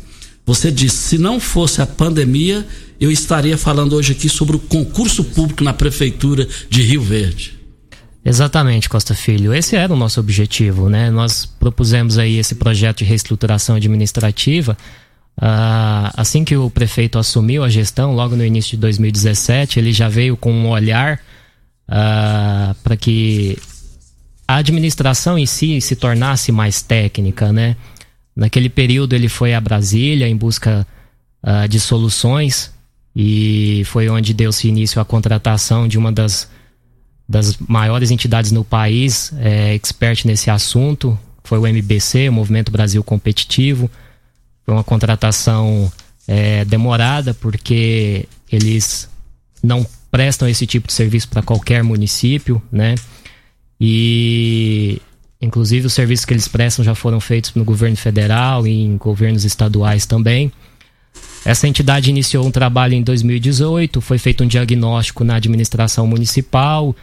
Você 0.45 0.71
disse, 0.71 0.98
se 0.98 1.17
não 1.17 1.39
fosse 1.39 1.82
a 1.82 1.88
pandemia, 1.88 2.65
eu 3.00 3.10
estaria 3.10 3.58
falando 3.58 3.93
hoje 3.93 4.12
aqui 4.12 4.30
sobre 4.30 4.56
o 4.56 4.60
concurso 4.60 5.24
público 5.24 5.63
na 5.63 5.74
prefeitura 5.74 6.48
de 6.69 6.82
Rio 6.84 7.02
Verde. 7.02 7.54
Exatamente, 8.24 8.89
Costa 8.89 9.13
Filho. 9.13 9.54
Esse 9.54 9.76
era 9.76 9.93
o 9.93 9.95
nosso 9.95 10.19
objetivo, 10.19 10.89
né? 10.89 11.10
Nós 11.10 11.45
propusemos 11.45 12.17
aí 12.17 12.38
esse 12.38 12.56
projeto 12.56 13.00
de 13.00 13.06
reestruturação 13.06 13.76
administrativa. 13.76 14.78
Ah, 15.39 16.12
assim 16.17 16.43
que 16.43 16.56
o 16.56 16.69
prefeito 16.69 17.19
assumiu 17.19 17.63
a 17.63 17.69
gestão, 17.69 18.13
logo 18.13 18.36
no 18.36 18.43
início 18.43 18.71
de 18.71 18.78
2017, 18.78 19.80
ele 19.80 19.93
já 19.93 20.10
veio 20.10 20.36
com 20.36 20.52
um 20.52 20.69
olhar 20.69 21.21
uh, 21.89 22.76
para 22.84 22.98
que 22.98 23.58
a 24.48 24.58
administração 24.58 25.38
em 25.38 25.45
si 25.45 25.80
se 25.82 25.95
tornasse 25.95 26.52
mais 26.52 26.82
técnica, 26.82 27.52
né? 27.52 27.76
Naquele 28.36 28.69
período 28.69 29.13
ele 29.13 29.30
foi 29.30 29.54
a 29.54 29.62
Brasília 29.62 30.28
em 30.28 30.36
busca 30.36 30.86
uh, 31.43 31.67
de 31.67 31.80
soluções 31.80 32.71
e 33.15 33.84
foi 33.86 34.10
onde 34.10 34.34
deu-se 34.34 34.67
início 34.67 35.02
à 35.02 35.06
contratação 35.06 35.88
de 35.88 35.98
uma 35.98 36.12
das, 36.12 36.50
das 37.28 37.58
maiores 37.58 38.12
entidades 38.12 38.52
no 38.52 38.63
país, 38.63 39.32
é, 39.38 39.74
expert 39.74 40.26
nesse 40.26 40.50
assunto, 40.50 41.17
foi 41.45 41.60
o 41.60 41.65
MBC, 41.67 42.28
o 42.28 42.34
Movimento 42.34 42.71
Brasil 42.71 43.04
Competitivo. 43.04 43.89
Foi 44.65 44.74
uma 44.74 44.84
contratação 44.84 45.91
é, 46.28 46.65
demorada 46.65 47.34
porque 47.36 48.28
eles 48.52 49.08
não 49.63 49.86
prestam 50.15 50.47
esse 50.47 50.65
tipo 50.65 50.88
de 50.88 50.93
serviço 50.93 51.28
para 51.28 51.41
qualquer 51.41 51.84
município, 51.84 52.62
né? 52.71 52.95
E 53.82 55.01
inclusive 55.41 55.88
os 55.88 55.93
serviços 55.93 56.23
que 56.23 56.34
eles 56.34 56.47
prestam 56.47 56.86
já 56.86 56.95
foram 56.95 57.19
feitos 57.19 57.54
no 57.54 57.65
governo 57.65 57.97
federal 57.97 58.65
e 58.65 58.71
em 58.71 58.95
governos 58.95 59.43
estaduais 59.43 60.06
também. 60.06 60.49
Essa 61.43 61.67
entidade 61.67 62.10
iniciou 62.10 62.47
um 62.47 62.51
trabalho 62.51 62.93
em 62.93 63.04
2018, 63.04 63.99
foi 63.99 64.17
feito 64.17 64.41
um 64.41 64.47
diagnóstico 64.47 65.25
na 65.25 65.36
administração 65.36 66.08
municipal 66.08 66.95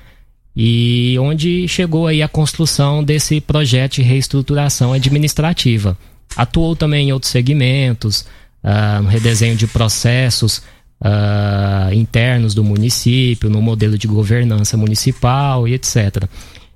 e 0.57 1.15
onde 1.21 1.69
chegou 1.69 2.07
aí 2.07 2.23
a 2.23 2.29
construção 2.29 3.05
desse 3.05 3.43
projeto 3.43 3.97
de 3.97 4.03
reestruturação 4.03 4.95
administrativa. 4.95 5.99
Atuou 6.35 6.75
também 6.75 7.11
em 7.11 7.13
outros 7.13 7.31
segmentos, 7.31 8.23
uh, 8.65 9.03
no 9.03 9.11
redesenho 9.11 9.55
de 9.55 9.67
processos, 9.67 10.63
uh, 11.03 11.93
internos 11.93 12.55
do 12.55 12.63
município, 12.63 13.51
no 13.51 13.61
modelo 13.61 13.99
de 13.99 14.07
governança 14.07 14.77
municipal 14.77 15.67
e 15.67 15.75
etc. 15.75 16.25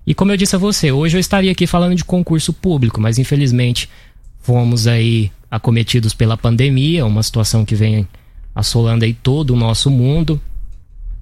E 0.06 0.14
como 0.14 0.32
eu 0.32 0.36
disse 0.36 0.56
a 0.56 0.58
você, 0.58 0.92
hoje 0.92 1.16
eu 1.16 1.20
estaria 1.20 1.52
aqui 1.52 1.66
falando 1.66 1.94
de 1.94 2.04
concurso 2.04 2.52
público, 2.52 3.00
mas 3.00 3.18
infelizmente 3.18 3.88
fomos 4.40 4.86
aí 4.86 5.30
acometidos 5.50 6.12
pela 6.12 6.36
pandemia, 6.36 7.06
uma 7.06 7.22
situação 7.22 7.64
que 7.64 7.74
vem 7.74 8.06
assolando 8.54 9.04
aí 9.04 9.14
todo 9.14 9.50
o 9.50 9.56
nosso 9.56 9.90
mundo 9.90 10.40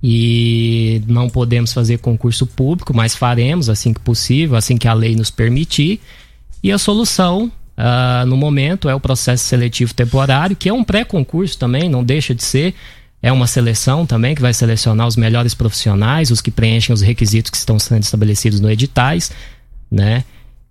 e 0.03 1.03
não 1.07 1.31
podemos 1.31 1.73
fazer 1.73 1.99
concurso 1.99 2.47
público, 2.47 2.95
mas 2.95 3.14
faremos 3.14 3.71
assim 3.71 3.93
que 3.93 4.01
possível, 4.01 4.57
assim 4.57 4.77
que 4.77 4.87
a 4.87 4.93
lei 4.93 5.17
nos 5.17 5.31
permitir. 5.31 5.99
E 6.62 6.71
a 6.71 6.79
solução 6.79 7.51
Uh, 7.77 8.27
no 8.27 8.37
momento 8.37 8.89
é 8.89 8.95
o 8.95 9.01
processo 9.01 9.45
seletivo 9.45 9.93
temporário, 9.93 10.55
que 10.55 10.69
é 10.69 10.73
um 10.73 10.85
pré-concurso 10.85 11.59
também, 11.59 11.89
não 11.89 12.05
deixa 12.05 12.35
de 12.35 12.42
ser. 12.44 12.75
É 13.21 13.33
uma 13.33 13.46
seleção 13.46 14.05
também 14.05 14.35
que 14.35 14.42
vai 14.42 14.53
selecionar 14.53 15.07
os 15.07 15.17
melhores 15.17 15.55
profissionais, 15.55 16.31
os 16.31 16.40
que 16.40 16.51
preenchem 16.51 16.92
os 16.92 17.01
requisitos 17.01 17.51
que 17.51 17.57
estão 17.57 17.79
sendo 17.79 18.03
estabelecidos 18.03 18.61
no 18.61 18.71
editais, 18.71 19.31
né? 19.90 20.25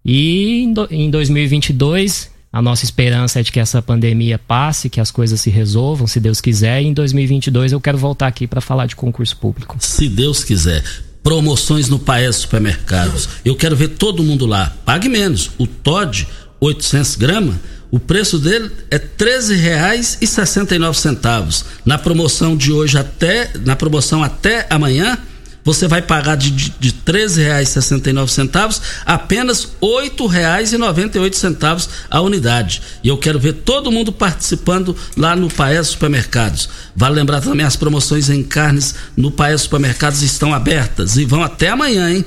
E 0.06 0.72
em 0.92 1.10
2022, 1.10 2.30
a 2.54 2.62
nossa 2.62 2.86
esperança 2.86 3.40
é 3.40 3.44
de 3.44 3.52
que 3.52 3.60
essa 3.60 3.82
pandemia 3.82 4.38
passe, 4.38 4.88
que 4.88 5.02
as 5.02 5.10
coisas 5.10 5.42
se 5.42 5.50
resolvam, 5.50 6.06
se 6.06 6.20
Deus 6.20 6.40
quiser. 6.40 6.84
E 6.84 6.86
em 6.86 6.94
2022 6.94 7.72
eu 7.72 7.82
quero 7.82 7.98
voltar 7.98 8.28
aqui 8.28 8.46
para 8.46 8.62
falar 8.62 8.86
de 8.86 8.96
concurso 8.96 9.36
público. 9.36 9.76
Se 9.80 10.08
Deus 10.08 10.44
quiser. 10.44 10.84
Promoções 11.24 11.90
no 11.90 11.98
Paes 11.98 12.36
Supermercados. 12.36 13.28
Eu 13.44 13.56
quero 13.56 13.76
ver 13.76 13.90
todo 13.90 14.22
mundo 14.22 14.46
lá. 14.46 14.76
Pague 14.86 15.10
menos. 15.10 15.50
O 15.58 15.66
Todd 15.66 16.28
800 16.64 17.16
gramas, 17.16 17.56
O 17.92 18.00
preço 18.00 18.40
dele 18.40 18.72
é 18.90 18.96
R$ 18.96 19.04
13,69. 19.20 21.64
Na 21.86 22.00
promoção 22.00 22.58
de 22.58 22.72
hoje 22.72 22.98
até, 22.98 23.52
na 23.64 23.76
promoção 23.76 24.24
até 24.24 24.66
amanhã, 24.68 25.16
você 25.64 25.88
vai 25.88 26.02
pagar 26.02 26.36
de, 26.36 26.50
de, 26.50 26.90
R$ 26.90 26.96
13,69 27.06 28.82
apenas 29.06 29.66
R$ 29.80 30.10
8,98 30.10 31.88
a 32.10 32.20
unidade. 32.20 32.82
E 33.04 33.10
eu 33.10 33.18
quero 33.18 33.40
ver 33.40 33.54
todo 33.54 33.92
mundo 33.92 34.12
participando 34.12 34.96
lá 35.16 35.36
no 35.36 35.50
Paes 35.50 35.90
Supermercados. 35.90 36.68
Vale 36.96 37.14
lembrar 37.16 37.42
também 37.42 37.66
as 37.66 37.76
promoções 37.76 38.28
em 38.30 38.42
carnes 38.42 38.96
no 39.16 39.30
Paes 39.30 39.62
Supermercados 39.62 40.24
estão 40.24 40.52
abertas 40.52 41.16
e 41.16 41.26
vão 41.26 41.44
até 41.44 41.70
amanhã, 41.70 42.12
hein? 42.12 42.26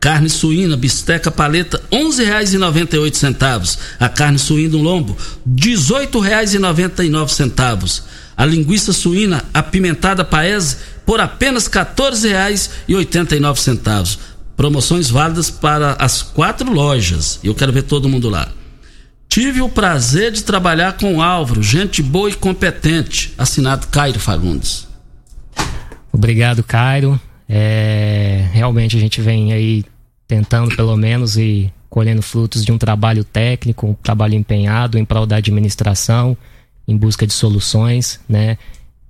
Carne 0.00 0.30
suína, 0.30 0.76
bisteca 0.76 1.30
paleta, 1.30 1.80
R$ 1.90 1.98
11,98. 1.98 3.78
A 3.98 4.08
carne 4.08 4.38
suína 4.38 4.70
do 4.70 4.78
lombo, 4.78 5.14
R$ 5.14 5.18
18,99. 5.54 8.02
A 8.36 8.46
linguiça 8.46 8.92
suína 8.92 9.44
apimentada 9.52 10.24
paese 10.24 10.76
por 11.04 11.20
apenas 11.20 11.66
R$ 11.66 11.72
14,89. 11.72 14.18
Promoções 14.56 15.10
válidas 15.10 15.50
para 15.50 15.96
as 15.98 16.22
quatro 16.22 16.72
lojas. 16.72 17.40
Eu 17.42 17.52
quero 17.54 17.72
ver 17.72 17.82
todo 17.82 18.08
mundo 18.08 18.28
lá. 18.28 18.48
Tive 19.28 19.60
o 19.60 19.68
prazer 19.68 20.32
de 20.32 20.42
trabalhar 20.42 20.94
com 20.94 21.16
o 21.16 21.22
Álvaro, 21.22 21.62
gente 21.62 22.02
boa 22.02 22.30
e 22.30 22.34
competente. 22.34 23.34
Assinado 23.36 23.88
Cairo 23.88 24.18
Fagundes. 24.18 24.88
Obrigado, 26.12 26.62
Cairo. 26.62 27.20
É, 27.48 28.46
realmente 28.52 28.96
a 28.96 29.00
gente 29.00 29.20
vem 29.20 29.52
aí 29.52 29.84
tentando 30.26 30.76
pelo 30.76 30.96
menos 30.96 31.38
e 31.38 31.72
colhendo 31.88 32.20
frutos 32.20 32.64
de 32.64 32.70
um 32.70 32.76
trabalho 32.76 33.24
técnico, 33.24 33.86
um 33.86 33.94
trabalho 33.94 34.34
empenhado 34.34 34.98
em 34.98 35.04
prol 35.04 35.26
da 35.26 35.36
administração, 35.36 36.36
em 36.86 36.96
busca 36.96 37.26
de 37.26 37.32
soluções, 37.32 38.20
né? 38.28 38.58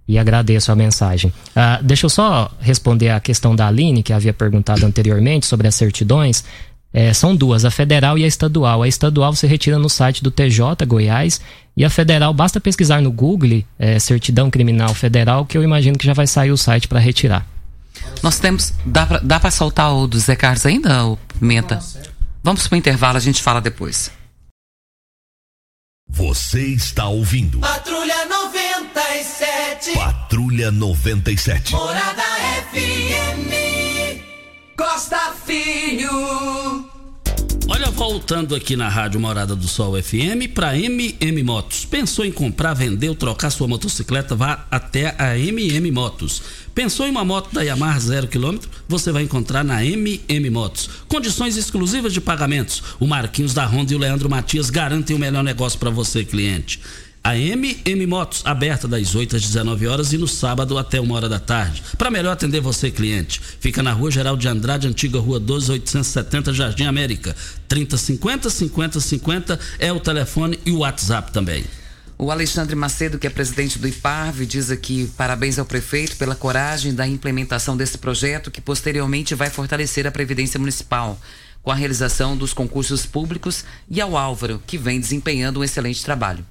E 0.07 0.19
agradeço 0.19 0.73
a 0.73 0.77
mensagem. 0.77 1.31
Uh, 1.51 1.83
deixa 1.83 2.07
eu 2.07 2.11
só 2.11 2.51
responder 2.61 3.11
a 3.11 3.21
questão 3.21 3.55
da 3.55 3.67
Aline, 3.67 4.03
que 4.03 4.13
havia 4.13 4.33
perguntado 4.33 4.87
anteriormente 4.87 5.45
sobre 5.45 5.69
as 5.69 5.75
certidões. 5.75 6.45
É, 6.91 7.13
são 7.13 7.37
duas, 7.37 7.67
a 7.67 7.71
federal 7.71 8.17
e 8.17 8.25
a 8.25 8.27
estadual. 8.27 8.83
A 8.83 8.89
estadual 8.89 9.35
você 9.35 9.47
retira 9.47 9.79
no 9.79 9.91
site 9.91 10.23
do 10.23 10.31
TJ 10.31 10.87
Goiás 10.87 11.41
e 11.77 11.85
a 11.85 11.91
federal 11.91 12.33
basta 12.33 12.59
pesquisar 12.59 13.03
no 13.03 13.13
Google 13.13 13.63
é, 13.79 13.99
certidão 13.99 14.51
criminal 14.51 14.95
federal 14.95 15.45
que 15.45 15.59
eu 15.59 15.63
imagino 15.63 15.99
que 15.99 16.07
já 16.07 16.15
vai 16.15 16.27
sair 16.27 16.51
o 16.51 16.57
site 16.57 16.89
para 16.89 16.99
retirar. 16.99 17.47
Nós 18.23 18.39
temos. 18.39 18.73
Dá 18.85 19.07
pra, 19.07 19.19
dá 19.19 19.41
pra 19.41 19.51
soltar 19.51 19.93
o 19.95 20.07
do 20.07 20.19
Zé 20.19 20.37
Carlos 20.37 20.65
ainda, 20.67 21.05
o 21.07 21.17
Pimenta? 21.17 21.79
Vamos 22.43 22.67
pro 22.67 22.77
intervalo, 22.77 23.17
a 23.17 23.21
gente 23.21 23.43
fala 23.43 23.61
depois. 23.61 24.11
Você 26.09 26.63
está 26.69 27.07
ouvindo. 27.07 27.61
Patrulha 27.61 28.25
97. 28.27 29.93
Patrulha 29.93 30.71
97. 30.71 31.73
Morada 31.73 32.23
FM. 32.73 34.23
Costa 34.77 35.35
Filho. 35.45 36.88
Olha, 37.71 37.91
voltando 37.91 38.55
aqui 38.55 38.77
na 38.77 38.89
Rádio 38.89 39.21
Morada 39.21 39.55
do 39.55 39.69
Sol 39.69 40.03
FM 40.03 40.51
para 40.55 40.75
MM 40.79 41.43
Motos. 41.43 41.85
Pensou 41.85 42.25
em 42.25 42.33
comprar, 42.33 42.73
vender 42.73 43.11
ou 43.11 43.15
trocar 43.15 43.51
sua 43.51 43.69
motocicleta? 43.69 44.35
Vá 44.35 44.67
até 44.71 45.15
a 45.19 45.39
MM 45.39 45.91
Motos. 45.91 46.41
Pensou 46.75 47.07
em 47.07 47.11
uma 47.11 47.27
moto 47.27 47.53
da 47.53 47.61
Yamaha 47.61 48.01
0km? 48.01 48.63
Você 48.89 49.13
vai 49.13 49.23
encontrar 49.23 49.63
na 49.63 49.85
MM 49.85 50.49
Motos. 50.49 50.89
Condições 51.09 51.59
exclusivas 51.59 52.15
de 52.15 52.23
pagamentos. 52.23 52.83
O 52.99 53.07
Marquinhos 53.07 53.53
da 53.53 53.67
Honda 53.67 53.93
e 53.93 53.97
o 53.97 53.99
Leandro 53.99 54.31
Matias 54.31 54.71
garantem 54.71 55.15
o 55.15 55.19
melhor 55.19 55.45
negócio 55.45 55.79
para 55.79 55.91
você, 55.91 56.25
cliente. 56.25 56.81
A 57.23 57.37
MM 57.37 58.07
Motos, 58.07 58.43
aberta 58.45 58.89
das 58.89 59.15
8 59.15 59.37
às 59.37 59.43
19 59.43 59.87
horas 59.87 60.13
e 60.13 60.19
no 60.19 60.27
sábado 60.27 60.79
até 60.79 61.01
uma 61.01 61.15
hora 61.15 61.29
da 61.29 61.39
tarde. 61.39 61.83
Para 61.97 62.11
melhor 62.11 62.33
atender 62.33 62.61
você, 62.61 62.91
cliente. 62.91 63.41
Fica 63.61 63.83
na 63.83 63.93
Rua 63.93 64.11
Geral 64.11 64.37
de 64.37 64.49
Andrade, 64.49 64.87
antiga 64.87 65.19
Rua 65.19 65.39
12, 65.39 65.73
870, 65.73 66.53
Jardim 66.53 66.85
América. 66.85 67.37
3050 67.67 68.49
5050 68.49 69.61
é 69.79 69.93
o 69.93 70.01
telefone 70.01 70.59
e 70.65 70.71
o 70.71 70.79
WhatsApp 70.79 71.33
também. 71.33 71.65
O 72.17 72.33
Alexandre 72.33 72.75
Macedo, 72.75 73.19
que 73.19 73.29
é 73.29 73.31
presidente 73.31 73.79
do 73.79 73.87
IPARV, 73.87 74.45
diz 74.45 74.71
aqui 74.71 75.09
parabéns 75.17 75.57
ao 75.57 75.65
prefeito 75.65 76.17
pela 76.17 76.35
coragem 76.35 76.93
da 76.93 77.07
implementação 77.07 77.77
desse 77.77 77.97
projeto 77.97 78.51
que 78.51 78.61
posteriormente 78.61 79.37
vai 79.37 79.51
fortalecer 79.51 80.05
a 80.05 80.11
Previdência 80.11 80.59
Municipal 80.59 81.21
com 81.63 81.71
a 81.71 81.75
realização 81.75 82.37
dos 82.37 82.53
concursos 82.53 83.07
públicos 83.07 83.65
e 83.89 84.01
ao 84.01 84.17
Álvaro, 84.17 84.61
que 84.67 84.79
vem 84.79 84.99
desempenhando 84.99 85.61
um 85.61 85.65
excelente 85.65 86.03
trabalho. 86.03 86.45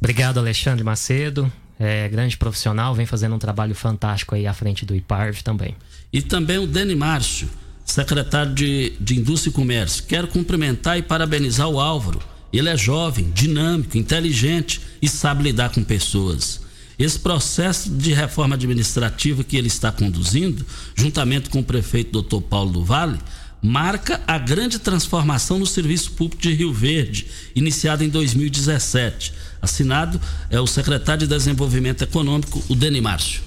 Obrigado, 0.00 0.38
Alexandre 0.38 0.82
Macedo. 0.82 1.52
É, 1.78 2.08
grande 2.08 2.36
profissional, 2.36 2.94
vem 2.94 3.06
fazendo 3.06 3.34
um 3.34 3.38
trabalho 3.38 3.74
fantástico 3.74 4.34
aí 4.34 4.46
à 4.46 4.52
frente 4.52 4.84
do 4.84 4.94
IPARV 4.94 5.42
também. 5.42 5.76
E 6.12 6.20
também 6.20 6.58
o 6.58 6.66
Dani 6.66 6.94
Márcio, 6.94 7.48
secretário 7.84 8.54
de, 8.54 8.94
de 9.00 9.18
Indústria 9.18 9.50
e 9.50 9.54
Comércio. 9.54 10.04
Quero 10.04 10.28
cumprimentar 10.28 10.98
e 10.98 11.02
parabenizar 11.02 11.68
o 11.68 11.80
Álvaro. 11.80 12.20
Ele 12.52 12.68
é 12.68 12.76
jovem, 12.76 13.30
dinâmico, 13.30 13.96
inteligente 13.96 14.80
e 15.00 15.08
sabe 15.08 15.44
lidar 15.44 15.70
com 15.70 15.84
pessoas. 15.84 16.60
Esse 16.98 17.18
processo 17.18 17.90
de 17.90 18.12
reforma 18.12 18.56
administrativa 18.56 19.42
que 19.42 19.56
ele 19.56 19.68
está 19.68 19.90
conduzindo, 19.90 20.66
juntamente 20.94 21.48
com 21.48 21.60
o 21.60 21.64
prefeito 21.64 22.20
Dr. 22.20 22.42
Paulo 22.42 22.72
do 22.72 22.84
Vale, 22.84 23.18
marca 23.62 24.20
a 24.26 24.38
grande 24.38 24.78
transformação 24.78 25.58
no 25.58 25.66
serviço 25.66 26.12
público 26.12 26.42
de 26.42 26.52
Rio 26.52 26.72
Verde, 26.72 27.26
iniciada 27.54 28.04
em 28.04 28.08
2017 28.08 29.50
Assinado 29.60 30.18
é 30.48 30.58
o 30.58 30.66
secretário 30.66 31.26
de 31.26 31.34
Desenvolvimento 31.34 32.02
Econômico, 32.02 32.62
o 32.68 32.74
Deni 32.74 33.00
Márcio. 33.00 33.42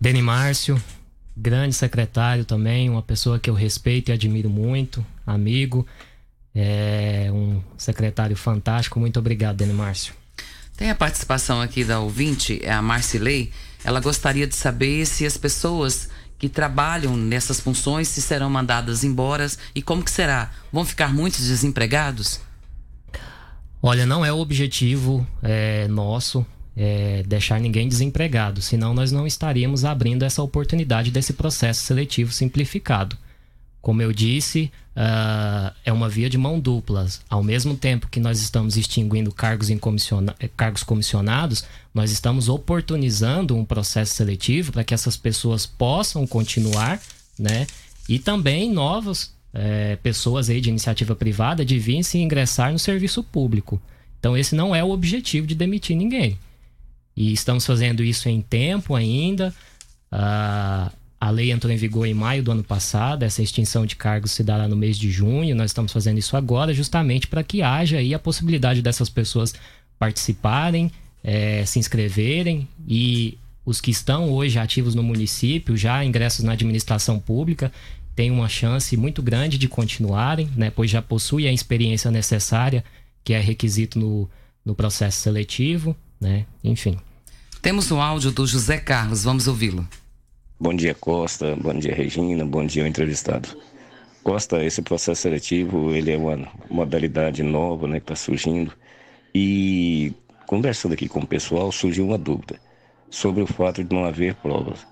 Deni 0.00 0.22
Márcio, 0.22 0.82
grande 1.36 1.74
secretário 1.74 2.44
também, 2.44 2.88
uma 2.88 3.02
pessoa 3.02 3.38
que 3.38 3.50
eu 3.50 3.54
respeito 3.54 4.10
e 4.10 4.12
admiro 4.12 4.48
muito, 4.48 5.04
amigo. 5.26 5.86
É 6.54 7.30
um 7.32 7.62
secretário 7.76 8.36
fantástico. 8.36 8.98
Muito 8.98 9.18
obrigado, 9.18 9.56
Deni 9.56 9.74
Márcio. 9.74 10.14
Tem 10.76 10.90
a 10.90 10.94
participação 10.94 11.60
aqui 11.60 11.84
da 11.84 12.00
ouvinte, 12.00 12.60
é 12.62 12.72
a 12.72 12.80
Marcilei. 12.80 13.52
Ela 13.84 14.00
gostaria 14.00 14.46
de 14.46 14.54
saber 14.54 15.04
se 15.06 15.26
as 15.26 15.36
pessoas 15.36 16.08
que 16.42 16.48
trabalham 16.48 17.16
nessas 17.16 17.60
funções 17.60 18.08
se 18.08 18.20
serão 18.20 18.50
mandadas 18.50 19.04
embora 19.04 19.46
e 19.76 19.80
como 19.80 20.02
que 20.02 20.10
será? 20.10 20.50
Vão 20.72 20.84
ficar 20.84 21.14
muitos 21.14 21.46
desempregados? 21.46 22.40
Olha, 23.80 24.04
não 24.04 24.24
é 24.24 24.32
o 24.32 24.38
objetivo 24.38 25.24
é, 25.40 25.86
nosso 25.86 26.44
é, 26.76 27.22
deixar 27.28 27.60
ninguém 27.60 27.86
desempregado, 27.86 28.60
senão 28.60 28.92
nós 28.92 29.12
não 29.12 29.24
estaríamos 29.24 29.84
abrindo 29.84 30.24
essa 30.24 30.42
oportunidade 30.42 31.12
desse 31.12 31.32
processo 31.32 31.84
seletivo 31.84 32.32
simplificado. 32.32 33.16
Como 33.82 34.00
eu 34.00 34.12
disse, 34.12 34.70
uh, 34.96 35.74
é 35.84 35.92
uma 35.92 36.08
via 36.08 36.30
de 36.30 36.38
mão 36.38 36.60
dupla. 36.60 37.04
Ao 37.28 37.42
mesmo 37.42 37.76
tempo 37.76 38.06
que 38.08 38.20
nós 38.20 38.40
estamos 38.40 38.76
extinguindo 38.76 39.32
cargos, 39.32 39.68
comissiona 39.80 40.36
cargos 40.56 40.84
comissionados, 40.84 41.64
nós 41.92 42.12
estamos 42.12 42.48
oportunizando 42.48 43.56
um 43.56 43.64
processo 43.64 44.14
seletivo 44.14 44.70
para 44.70 44.84
que 44.84 44.94
essas 44.94 45.16
pessoas 45.16 45.66
possam 45.66 46.24
continuar, 46.28 47.02
né? 47.36 47.66
E 48.08 48.20
também 48.20 48.72
novos 48.72 49.34
é, 49.52 49.96
pessoas 49.96 50.48
aí 50.48 50.60
de 50.60 50.70
iniciativa 50.70 51.16
privada 51.16 51.64
de 51.64 51.76
vir 51.76 52.04
se 52.04 52.18
ingressar 52.18 52.70
no 52.72 52.78
serviço 52.78 53.20
público. 53.24 53.82
Então 54.20 54.36
esse 54.36 54.54
não 54.54 54.72
é 54.72 54.84
o 54.84 54.90
objetivo 54.90 55.44
de 55.44 55.56
demitir 55.56 55.96
ninguém. 55.96 56.38
E 57.16 57.32
estamos 57.32 57.66
fazendo 57.66 58.04
isso 58.04 58.28
em 58.28 58.40
tempo 58.40 58.94
ainda. 58.94 59.52
a 60.10 60.92
a 61.22 61.30
lei 61.30 61.52
entrou 61.52 61.72
em 61.72 61.76
vigor 61.76 62.04
em 62.04 62.12
maio 62.12 62.42
do 62.42 62.50
ano 62.50 62.64
passado, 62.64 63.22
essa 63.22 63.40
extinção 63.40 63.86
de 63.86 63.94
cargos 63.94 64.32
se 64.32 64.42
dará 64.42 64.66
no 64.66 64.74
mês 64.74 64.98
de 64.98 65.08
junho. 65.08 65.54
Nós 65.54 65.70
estamos 65.70 65.92
fazendo 65.92 66.18
isso 66.18 66.36
agora 66.36 66.74
justamente 66.74 67.28
para 67.28 67.44
que 67.44 67.62
haja 67.62 67.98
aí 67.98 68.12
a 68.12 68.18
possibilidade 68.18 68.82
dessas 68.82 69.08
pessoas 69.08 69.54
participarem, 70.00 70.90
é, 71.22 71.64
se 71.64 71.78
inscreverem 71.78 72.66
e 72.88 73.38
os 73.64 73.80
que 73.80 73.92
estão 73.92 74.32
hoje 74.32 74.58
ativos 74.58 74.96
no 74.96 75.02
município, 75.04 75.76
já 75.76 76.04
ingressos 76.04 76.44
na 76.44 76.54
administração 76.54 77.20
pública, 77.20 77.70
têm 78.16 78.32
uma 78.32 78.48
chance 78.48 78.96
muito 78.96 79.22
grande 79.22 79.58
de 79.58 79.68
continuarem, 79.68 80.50
né, 80.56 80.72
pois 80.74 80.90
já 80.90 81.00
possuem 81.00 81.46
a 81.46 81.52
experiência 81.52 82.10
necessária, 82.10 82.84
que 83.22 83.32
é 83.32 83.38
requisito 83.38 83.96
no, 83.96 84.28
no 84.64 84.74
processo 84.74 85.20
seletivo, 85.20 85.94
né, 86.20 86.46
enfim. 86.64 86.98
Temos 87.62 87.92
o 87.92 88.00
áudio 88.00 88.32
do 88.32 88.44
José 88.44 88.78
Carlos, 88.78 89.22
vamos 89.22 89.46
ouvi-lo. 89.46 89.86
Bom 90.62 90.74
dia, 90.74 90.94
Costa. 90.94 91.56
Bom 91.56 91.74
dia, 91.74 91.92
Regina. 91.92 92.44
Bom 92.44 92.64
dia, 92.64 92.86
entrevistado. 92.86 93.48
Costa, 94.22 94.64
esse 94.64 94.80
processo 94.80 95.22
seletivo, 95.22 95.92
ele 95.92 96.12
é 96.12 96.16
uma 96.16 96.48
modalidade 96.70 97.42
nova, 97.42 97.88
né, 97.88 97.98
que 97.98 98.04
está 98.04 98.14
surgindo. 98.14 98.72
E 99.34 100.14
conversando 100.46 100.92
aqui 100.92 101.08
com 101.08 101.18
o 101.18 101.26
pessoal, 101.26 101.72
surgiu 101.72 102.06
uma 102.06 102.16
dúvida 102.16 102.60
sobre 103.10 103.42
o 103.42 103.46
fato 103.46 103.82
de 103.82 103.92
não 103.92 104.04
haver 104.04 104.36
provas. 104.36 104.86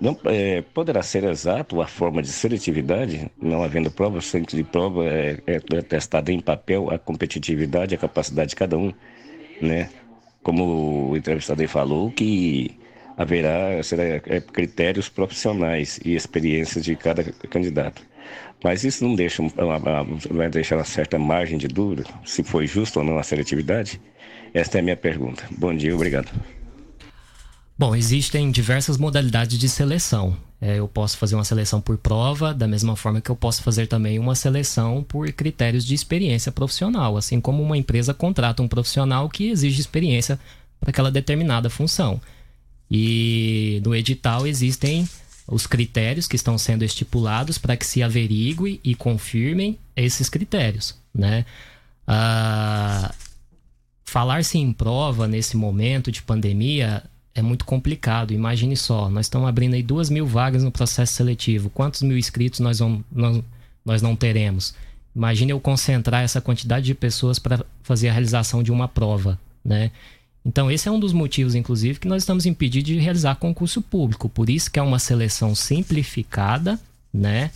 Não, 0.00 0.16
é, 0.26 0.62
poderá 0.62 1.02
ser 1.02 1.24
exato 1.24 1.82
a 1.82 1.88
forma 1.88 2.22
de 2.22 2.28
seletividade, 2.28 3.28
não 3.36 3.64
havendo 3.64 3.90
prova, 3.90 4.18
o 4.18 4.22
centro 4.22 4.56
de 4.56 4.62
prova 4.62 5.06
é, 5.06 5.42
é, 5.44 5.56
é 5.56 5.82
testada 5.82 6.30
em 6.30 6.38
papel 6.40 6.88
a 6.88 7.00
competitividade, 7.00 7.96
a 7.96 7.98
capacidade 7.98 8.50
de 8.50 8.56
cada 8.56 8.78
um, 8.78 8.94
né? 9.60 9.90
Como 10.40 11.10
o 11.10 11.16
entrevistado 11.16 11.62
aí 11.62 11.66
falou, 11.66 12.12
que 12.12 12.79
haverá 13.20 13.82
será, 13.82 14.02
é, 14.02 14.40
critérios 14.40 15.10
profissionais 15.10 16.00
e 16.02 16.14
experiências 16.14 16.82
de 16.82 16.96
cada 16.96 17.22
candidato. 17.50 18.00
Mas 18.64 18.82
isso 18.82 19.04
não 19.04 19.14
deixa, 19.14 19.42
vai 20.30 20.48
deixar 20.48 20.76
uma 20.76 20.84
certa 20.84 21.18
margem 21.18 21.58
de 21.58 21.68
dúvida 21.68 22.04
se 22.24 22.42
foi 22.42 22.66
justo 22.66 22.98
ou 22.98 23.04
não 23.04 23.18
a 23.18 23.22
seletividade? 23.22 24.00
Esta 24.54 24.78
é 24.78 24.80
a 24.80 24.82
minha 24.82 24.96
pergunta. 24.96 25.44
Bom 25.50 25.74
dia, 25.74 25.94
obrigado. 25.94 26.30
Bom, 27.78 27.94
existem 27.94 28.50
diversas 28.50 28.96
modalidades 28.96 29.58
de 29.58 29.68
seleção. 29.68 30.36
É, 30.58 30.78
eu 30.78 30.88
posso 30.88 31.18
fazer 31.18 31.34
uma 31.34 31.44
seleção 31.44 31.80
por 31.80 31.98
prova, 31.98 32.54
da 32.54 32.66
mesma 32.66 32.96
forma 32.96 33.20
que 33.20 33.30
eu 33.30 33.36
posso 33.36 33.62
fazer 33.62 33.86
também 33.86 34.18
uma 34.18 34.34
seleção 34.34 35.02
por 35.02 35.30
critérios 35.32 35.84
de 35.84 35.94
experiência 35.94 36.52
profissional, 36.52 37.16
assim 37.18 37.40
como 37.40 37.62
uma 37.62 37.76
empresa 37.76 38.14
contrata 38.14 38.62
um 38.62 38.68
profissional 38.68 39.28
que 39.28 39.48
exige 39.48 39.80
experiência 39.80 40.38
para 40.78 40.90
aquela 40.90 41.10
determinada 41.10 41.68
função. 41.68 42.20
E 42.90 43.80
no 43.84 43.94
edital 43.94 44.46
existem 44.46 45.08
os 45.46 45.66
critérios 45.66 46.26
que 46.26 46.36
estão 46.36 46.58
sendo 46.58 46.84
estipulados 46.84 47.58
para 47.58 47.76
que 47.76 47.86
se 47.86 48.02
averigue 48.02 48.80
e 48.82 48.94
confirmem 48.94 49.78
esses 49.96 50.28
critérios, 50.28 50.96
né? 51.14 51.44
Ah, 52.06 53.14
Falar-se 54.10 54.58
em 54.58 54.72
prova 54.72 55.28
nesse 55.28 55.56
momento 55.56 56.10
de 56.10 56.20
pandemia 56.20 57.04
é 57.32 57.40
muito 57.40 57.64
complicado. 57.64 58.32
Imagine 58.32 58.76
só, 58.76 59.08
nós 59.08 59.26
estamos 59.26 59.48
abrindo 59.48 59.74
aí 59.74 59.84
duas 59.84 60.10
mil 60.10 60.26
vagas 60.26 60.64
no 60.64 60.72
processo 60.72 61.14
seletivo. 61.14 61.70
Quantos 61.70 62.02
mil 62.02 62.18
inscritos 62.18 62.58
nós, 62.58 62.80
vamos, 62.80 63.04
nós, 63.12 63.40
nós 63.84 64.02
não 64.02 64.16
teremos? 64.16 64.74
Imagine 65.14 65.52
eu 65.52 65.60
concentrar 65.60 66.24
essa 66.24 66.40
quantidade 66.40 66.86
de 66.86 66.94
pessoas 66.94 67.38
para 67.38 67.64
fazer 67.84 68.08
a 68.08 68.12
realização 68.12 68.64
de 68.64 68.72
uma 68.72 68.88
prova, 68.88 69.38
né? 69.64 69.92
Então 70.44 70.70
esse 70.70 70.88
é 70.88 70.90
um 70.90 70.98
dos 70.98 71.12
motivos, 71.12 71.54
inclusive, 71.54 71.98
que 71.98 72.08
nós 72.08 72.22
estamos 72.22 72.46
impedidos 72.46 72.88
de 72.88 72.98
realizar 72.98 73.34
concurso 73.36 73.82
público. 73.82 74.28
Por 74.28 74.48
isso 74.48 74.70
que 74.70 74.78
é 74.78 74.82
uma 74.82 74.98
seleção 74.98 75.54
simplificada, 75.54 76.80
né? 77.12 77.50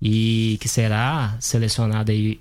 E 0.00 0.58
que 0.60 0.68
será 0.68 1.36
selecionada 1.40 2.12
aí 2.12 2.40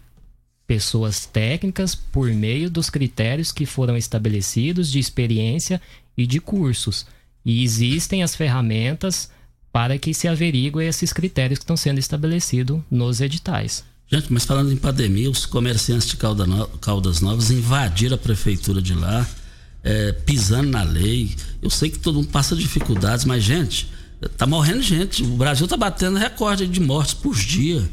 pessoas 0.66 1.26
técnicas 1.26 1.96
por 1.96 2.30
meio 2.32 2.70
dos 2.70 2.90
critérios 2.90 3.52
que 3.52 3.66
foram 3.66 3.96
estabelecidos 3.96 4.92
de 4.92 5.00
experiência 5.00 5.82
e 6.18 6.28
de 6.28 6.40
cursos. 6.40 7.06
E 7.46 7.64
existem 7.64 8.24
as 8.24 8.36
ferramentas 8.36 9.30
para 9.72 9.98
que 9.98 10.14
se 10.14 10.28
averigue 10.28 10.84
esses 10.84 11.14
critérios 11.14 11.60
que 11.60 11.64
estão 11.64 11.78
sendo 11.78 12.00
estabelecidos 12.00 12.82
nos 12.90 13.22
editais. 13.22 13.86
Gente, 14.10 14.32
mas 14.34 14.44
falando 14.44 14.72
em 14.72 14.78
pandemia, 14.78 15.30
os 15.30 15.46
comerciantes 15.46 16.08
de 16.08 16.18
Caldas 16.18 17.22
Novas 17.22 17.52
invadiram 17.52 18.16
a 18.16 18.18
prefeitura 18.18 18.82
de 18.82 18.94
lá, 18.94 19.28
é, 19.88 20.12
pisando 20.12 20.70
na 20.70 20.84
lei. 20.84 21.34
Eu 21.62 21.70
sei 21.70 21.90
que 21.90 21.98
todo 21.98 22.16
mundo 22.16 22.28
passa 22.28 22.54
dificuldades, 22.56 23.24
mas, 23.24 23.42
gente, 23.42 23.90
tá 24.36 24.46
morrendo 24.46 24.82
gente. 24.82 25.24
O 25.24 25.38
Brasil 25.38 25.66
tá 25.66 25.78
batendo 25.78 26.18
recorde 26.18 26.68
de 26.68 26.80
mortes 26.82 27.14
por 27.14 27.34
dia. 27.34 27.90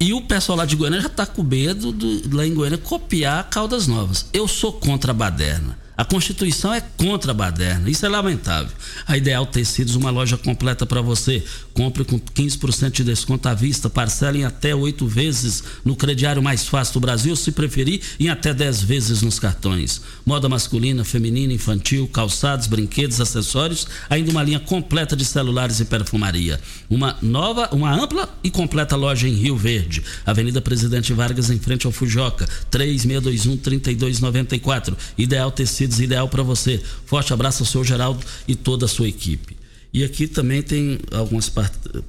E 0.00 0.14
o 0.14 0.22
pessoal 0.22 0.56
lá 0.56 0.64
de 0.64 0.74
Goiânia 0.74 1.02
já 1.02 1.08
tá 1.08 1.26
com 1.26 1.42
medo 1.42 1.92
de, 1.92 2.22
lá 2.32 2.46
em 2.46 2.54
Goiânia 2.54 2.78
copiar 2.78 3.46
Caldas 3.50 3.86
Novas. 3.86 4.26
Eu 4.32 4.48
sou 4.48 4.72
contra 4.72 5.10
a 5.10 5.14
baderna. 5.14 5.78
A 5.98 6.04
Constituição 6.04 6.72
é 6.72 6.80
contra 6.80 7.32
a 7.32 7.34
baderna, 7.34 7.90
isso 7.90 8.06
é 8.06 8.08
lamentável. 8.08 8.70
A 9.04 9.16
Ideal 9.16 9.44
Tecidos, 9.44 9.96
uma 9.96 10.10
loja 10.10 10.36
completa 10.36 10.86
para 10.86 11.02
você. 11.02 11.42
Compre 11.74 12.04
com 12.04 12.20
15% 12.20 12.92
de 12.92 13.02
desconto 13.02 13.48
à 13.48 13.54
vista, 13.54 13.90
parcela 13.90 14.38
em 14.38 14.44
até 14.44 14.72
oito 14.72 15.08
vezes 15.08 15.64
no 15.84 15.96
crediário 15.96 16.40
mais 16.40 16.68
fácil 16.68 16.94
do 16.94 17.00
Brasil, 17.00 17.34
se 17.34 17.50
preferir, 17.50 18.00
em 18.20 18.28
até 18.28 18.54
10 18.54 18.82
vezes 18.82 19.22
nos 19.22 19.40
cartões. 19.40 20.00
Moda 20.24 20.48
masculina, 20.48 21.02
feminina, 21.02 21.52
infantil, 21.52 22.06
calçados, 22.06 22.68
brinquedos, 22.68 23.20
acessórios, 23.20 23.88
ainda 24.08 24.30
uma 24.30 24.44
linha 24.44 24.60
completa 24.60 25.16
de 25.16 25.24
celulares 25.24 25.80
e 25.80 25.84
perfumaria. 25.84 26.60
Uma 26.88 27.18
nova, 27.20 27.70
uma 27.72 27.92
ampla 27.92 28.28
e 28.44 28.52
completa 28.52 28.94
loja 28.94 29.26
em 29.26 29.34
Rio 29.34 29.56
Verde, 29.56 30.04
Avenida 30.24 30.60
Presidente 30.60 31.12
Vargas, 31.12 31.50
em 31.50 31.58
frente 31.58 31.86
ao 31.86 31.92
Fujoca, 31.92 32.48
3621 32.70 33.56
3294. 33.56 34.96
Ideal 35.16 35.50
Tecidos 35.50 35.87
ideal 35.98 36.28
para 36.28 36.42
você. 36.42 36.82
Forte 37.06 37.32
abraço 37.32 37.62
ao 37.62 37.66
seu 37.66 37.84
Geraldo 37.84 38.24
e 38.46 38.54
toda 38.54 38.84
a 38.84 38.88
sua 38.88 39.08
equipe. 39.08 39.56
E 39.92 40.04
aqui 40.04 40.26
também 40.26 40.62
tem 40.62 40.98
algumas 41.10 41.50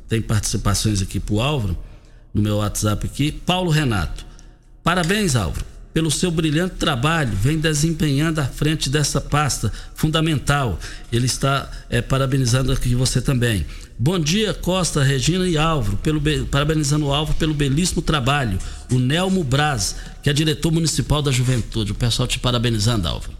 tem 0.08 0.22
participações 0.22 1.02
aqui 1.02 1.20
pro 1.20 1.40
Álvaro, 1.40 1.78
no 2.34 2.42
meu 2.42 2.58
WhatsApp 2.58 3.06
aqui. 3.06 3.32
Paulo 3.32 3.72
Renato. 3.72 4.26
Parabéns, 4.84 5.36
Álvaro, 5.36 5.66
pelo 5.94 6.12
seu 6.12 6.30
brilhante 6.30 6.76
trabalho, 6.76 7.32
vem 7.36 7.58
desempenhando 7.58 8.40
à 8.40 8.46
frente 8.46 8.90
dessa 8.90 9.20
pasta 9.20 9.72
fundamental. 9.96 10.80
Ele 11.12 11.26
está 11.26 11.70
é, 11.90 12.02
parabenizando 12.02 12.72
aqui 12.72 12.94
você 12.96 13.22
também. 13.22 13.66
Bom 13.98 14.20
dia, 14.20 14.54
Costa, 14.54 15.04
Regina 15.04 15.48
e 15.48 15.58
Álvaro, 15.58 15.98
pelo, 15.98 16.22
parabenizando 16.48 17.08
o 17.08 17.14
Álvaro 17.14 17.38
pelo 17.38 17.54
belíssimo 17.54 18.02
trabalho. 18.02 18.58
O 18.92 19.00
Nelmo 19.00 19.44
Braz, 19.44 19.96
que 20.24 20.30
é 20.30 20.34
diretor 20.34 20.72
municipal 20.72 21.22
da 21.22 21.32
juventude. 21.32 21.92
O 21.92 21.96
pessoal 21.96 22.28
te 22.28 22.40
parabenizando, 22.40 23.08
Álvaro. 23.08 23.39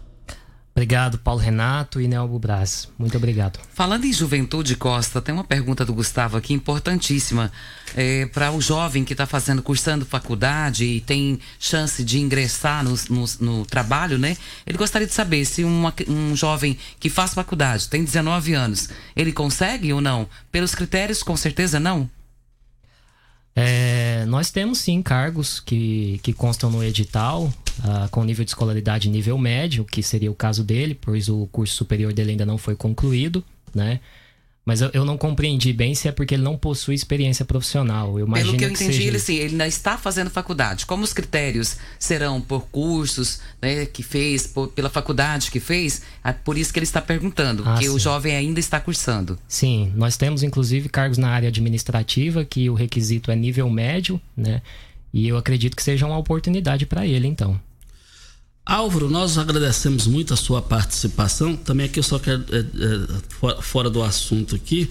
Obrigado, 0.80 1.18
Paulo 1.18 1.38
Renato 1.38 2.00
e 2.00 2.08
Nelbo 2.08 2.38
Braz. 2.38 2.88
Muito 2.98 3.14
obrigado. 3.14 3.60
Falando 3.74 4.06
em 4.06 4.12
juventude, 4.14 4.74
Costa, 4.76 5.20
tem 5.20 5.34
uma 5.34 5.44
pergunta 5.44 5.84
do 5.84 5.92
Gustavo 5.92 6.38
aqui 6.38 6.54
importantíssima. 6.54 7.52
É, 7.94 8.24
Para 8.24 8.50
o 8.50 8.62
jovem 8.62 9.04
que 9.04 9.12
está 9.12 9.26
fazendo, 9.26 9.60
cursando 9.60 10.06
faculdade 10.06 10.86
e 10.86 11.02
tem 11.02 11.38
chance 11.58 12.02
de 12.02 12.18
ingressar 12.18 12.82
no, 12.82 12.94
no, 13.10 13.24
no, 13.40 13.66
trabalho, 13.66 14.16
né? 14.16 14.38
Ele 14.66 14.78
gostaria 14.78 15.06
de 15.06 15.12
saber 15.12 15.44
se 15.44 15.64
uma, 15.64 15.92
um 16.08 16.34
jovem 16.34 16.78
que 16.98 17.10
faz 17.10 17.34
faculdade, 17.34 17.86
tem 17.86 18.02
19 18.02 18.54
anos, 18.54 18.88
ele 19.14 19.32
consegue 19.32 19.92
ou 19.92 20.00
não? 20.00 20.26
Pelos 20.50 20.74
critérios, 20.74 21.22
com 21.22 21.36
certeza 21.36 21.78
não? 21.78 22.08
É, 23.54 24.24
nós 24.26 24.50
temos 24.50 24.78
sim 24.78 25.02
cargos 25.02 25.60
que, 25.60 26.20
que 26.22 26.32
constam 26.32 26.70
no 26.70 26.84
edital 26.84 27.44
uh, 27.80 28.08
com 28.10 28.22
nível 28.24 28.44
de 28.44 28.50
escolaridade 28.52 29.08
nível 29.08 29.36
médio, 29.36 29.84
que 29.84 30.02
seria 30.02 30.30
o 30.30 30.34
caso 30.34 30.62
dele, 30.62 30.96
pois 30.98 31.28
o 31.28 31.46
curso 31.48 31.74
superior 31.74 32.12
dele 32.12 32.32
ainda 32.32 32.46
não 32.46 32.56
foi 32.56 32.76
concluído, 32.76 33.44
né? 33.74 34.00
Mas 34.70 34.80
eu, 34.80 34.88
eu, 34.92 35.04
não 35.04 35.18
compreendi 35.18 35.72
bem 35.72 35.96
se 35.96 36.06
é 36.06 36.12
porque 36.12 36.32
ele 36.32 36.44
não 36.44 36.56
possui 36.56 36.94
experiência 36.94 37.44
profissional. 37.44 38.16
Eu 38.20 38.28
Pelo 38.28 38.56
que 38.56 38.64
eu 38.64 38.70
entendi, 38.70 38.92
seja... 38.92 39.02
ele, 39.02 39.18
sim, 39.18 39.34
ele 39.34 39.50
ainda 39.50 39.66
está 39.66 39.98
fazendo 39.98 40.30
faculdade. 40.30 40.86
Como 40.86 41.02
os 41.02 41.12
critérios 41.12 41.76
serão 41.98 42.40
por 42.40 42.68
cursos 42.68 43.40
né, 43.60 43.84
que 43.84 44.04
fez, 44.04 44.46
por, 44.46 44.68
pela 44.68 44.88
faculdade 44.88 45.50
que 45.50 45.58
fez, 45.58 46.02
é 46.22 46.32
por 46.32 46.56
isso 46.56 46.72
que 46.72 46.78
ele 46.78 46.84
está 46.84 47.02
perguntando, 47.02 47.64
ah, 47.66 47.78
que 47.78 47.86
sim. 47.86 47.90
o 47.90 47.98
jovem 47.98 48.36
ainda 48.36 48.60
está 48.60 48.78
cursando. 48.78 49.36
Sim, 49.48 49.92
nós 49.96 50.16
temos 50.16 50.44
inclusive 50.44 50.88
cargos 50.88 51.18
na 51.18 51.30
área 51.30 51.48
administrativa 51.48 52.44
que 52.44 52.70
o 52.70 52.74
requisito 52.74 53.32
é 53.32 53.34
nível 53.34 53.68
médio, 53.68 54.20
né? 54.36 54.62
E 55.12 55.26
eu 55.26 55.36
acredito 55.36 55.74
que 55.74 55.82
seja 55.82 56.06
uma 56.06 56.16
oportunidade 56.16 56.86
para 56.86 57.04
ele, 57.04 57.26
então. 57.26 57.60
Álvaro, 58.70 59.10
nós 59.10 59.36
agradecemos 59.36 60.06
muito 60.06 60.32
a 60.32 60.36
sua 60.36 60.62
participação. 60.62 61.56
Também 61.56 61.86
aqui 61.86 61.98
eu 61.98 62.04
só 62.04 62.20
quero, 62.20 62.44
é, 62.52 62.60
é, 62.60 63.62
fora 63.62 63.90
do 63.90 64.00
assunto 64.00 64.54
aqui, 64.54 64.88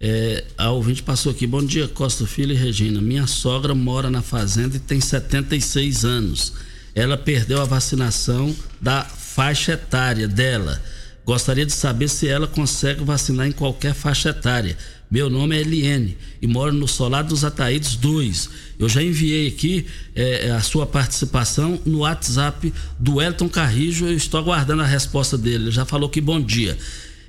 é, 0.00 0.42
a 0.56 0.70
ouvinte 0.70 1.02
passou 1.02 1.30
aqui. 1.30 1.46
Bom 1.46 1.62
dia, 1.62 1.86
Costa 1.86 2.26
Filho 2.26 2.52
e 2.52 2.56
Regina. 2.56 3.02
Minha 3.02 3.26
sogra 3.26 3.74
mora 3.74 4.10
na 4.10 4.22
fazenda 4.22 4.78
e 4.78 4.80
tem 4.80 4.98
76 4.98 6.06
anos. 6.06 6.54
Ela 6.94 7.18
perdeu 7.18 7.60
a 7.60 7.66
vacinação 7.66 8.56
da 8.80 9.04
faixa 9.04 9.72
etária 9.72 10.26
dela. 10.26 10.80
Gostaria 11.22 11.66
de 11.66 11.72
saber 11.72 12.08
se 12.08 12.26
ela 12.26 12.46
consegue 12.46 13.04
vacinar 13.04 13.46
em 13.46 13.52
qualquer 13.52 13.92
faixa 13.92 14.30
etária. 14.30 14.74
Meu 15.12 15.28
nome 15.28 15.54
é 15.54 15.60
Eliene 15.60 16.16
e 16.40 16.46
moro 16.46 16.72
no 16.72 16.88
Solar 16.88 17.22
dos 17.22 17.44
Ataídes 17.44 17.96
2. 17.96 18.48
Eu 18.78 18.88
já 18.88 19.02
enviei 19.02 19.46
aqui 19.46 19.84
é, 20.14 20.50
a 20.52 20.62
sua 20.62 20.86
participação 20.86 21.78
no 21.84 21.98
WhatsApp 21.98 22.72
do 22.98 23.20
Elton 23.20 23.46
Carrijo. 23.46 24.06
Eu 24.06 24.16
estou 24.16 24.40
aguardando 24.40 24.80
a 24.80 24.86
resposta 24.86 25.36
dele. 25.36 25.64
Ele 25.64 25.70
já 25.70 25.84
falou 25.84 26.08
que 26.08 26.18
bom 26.18 26.40
dia. 26.40 26.78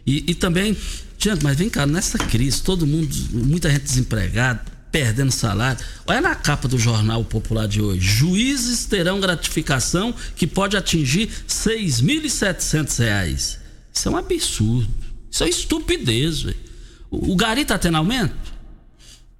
E, 0.07 0.23
e 0.27 0.34
também, 0.34 0.77
gente, 1.19 1.43
mas 1.43 1.57
vem 1.57 1.69
cá, 1.69 1.86
nessa 1.86 2.17
crise, 2.17 2.63
todo 2.63 2.88
mundo, 2.88 3.13
muita 3.34 3.69
gente 3.69 3.84
desempregada, 3.84 4.63
perdendo 4.89 5.34
salário. 5.34 5.84
Olha 6.07 6.21
na 6.21 6.36
capa 6.36 6.69
do 6.69 6.79
Jornal 6.79 7.21
Popular 7.25 7.67
de 7.67 7.81
hoje. 7.81 7.99
Juízes 7.99 8.86
terão 8.86 9.19
gratificação 9.19 10.15
que 10.38 10.47
pode 10.47 10.77
atingir 10.77 11.25
R$ 11.25 11.34
6.700. 11.49 13.57
Isso 13.93 14.07
é 14.07 14.09
um 14.09 14.15
absurdo. 14.15 14.88
Isso 15.29 15.43
é 15.43 15.49
estupidez, 15.49 16.43
velho. 16.43 16.72
O 17.16 17.36
gari 17.36 17.61
está 17.61 17.78
tendo 17.78 17.97
aumento? 17.97 18.36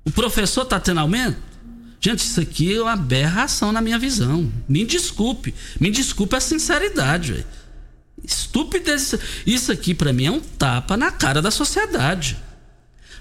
O 0.06 0.12
professor 0.12 0.62
está 0.62 0.80
tendo 0.80 1.00
aumento? 1.00 1.38
Gente, 2.00 2.20
isso 2.20 2.40
aqui 2.40 2.76
é 2.76 2.82
uma 2.82 2.94
aberração 2.94 3.72
na 3.72 3.82
minha 3.82 3.98
visão. 3.98 4.52
Me 4.70 4.86
desculpe. 4.86 5.56
Me 5.80 5.90
desculpe 5.90 6.36
a 6.36 6.40
sinceridade. 6.40 7.34
Véio. 7.34 7.46
Estupidez. 8.24 9.16
Isso 9.46 9.72
aqui 9.72 9.96
para 9.96 10.14
mim 10.14 10.26
é 10.26 10.32
um 10.32 10.40
tapa 10.40 10.96
na 10.96 11.10
cara 11.10 11.42
da 11.42 11.50
sociedade. 11.50 12.38